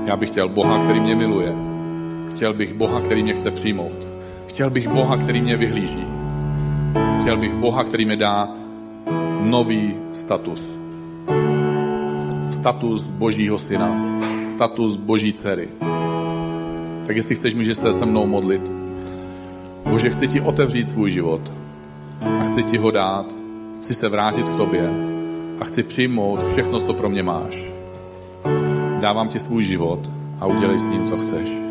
Já 0.06 0.16
bych 0.16 0.28
chtěl 0.28 0.48
Boha, 0.48 0.78
který 0.78 1.00
mě 1.00 1.16
miluje. 1.16 1.52
Chtěl 2.30 2.54
bych 2.54 2.74
Boha, 2.74 3.00
který 3.00 3.22
mě 3.22 3.34
chce 3.34 3.50
přijmout. 3.50 4.08
Chtěl 4.46 4.70
bych 4.70 4.88
Boha, 4.88 5.16
který 5.16 5.40
mě 5.40 5.56
vyhlíží. 5.56 6.06
Chtěl 7.20 7.36
bych 7.36 7.54
Boha, 7.54 7.84
který 7.84 8.04
mi 8.04 8.16
dá 8.16 8.48
nový 9.40 9.94
status. 10.12 10.78
Status 12.50 13.10
Božího 13.10 13.58
syna. 13.58 14.20
Status 14.44 14.96
Boží 14.96 15.32
dcery. 15.32 15.68
Tak 17.06 17.16
jestli 17.16 17.34
chceš, 17.36 17.54
můžeš 17.54 17.76
se 17.76 17.92
se 17.92 18.06
mnou 18.06 18.26
modlit. 18.26 18.80
Bože, 19.84 20.10
chci 20.10 20.28
ti 20.28 20.40
otevřít 20.40 20.88
svůj 20.88 21.10
život 21.10 21.52
a 22.40 22.42
chci 22.42 22.62
ti 22.62 22.78
ho 22.78 22.90
dát. 22.90 23.26
Chci 23.76 23.94
se 23.94 24.08
vrátit 24.08 24.48
k 24.48 24.56
tobě 24.56 24.90
a 25.60 25.64
chci 25.64 25.82
přijmout 25.82 26.44
všechno, 26.44 26.80
co 26.80 26.94
pro 26.94 27.08
mě 27.08 27.22
máš. 27.22 27.72
Dávám 29.00 29.28
ti 29.28 29.38
svůj 29.38 29.62
život 29.62 30.10
a 30.40 30.46
udělej 30.46 30.78
s 30.78 30.86
ním, 30.86 31.04
co 31.04 31.16
chceš. 31.16 31.69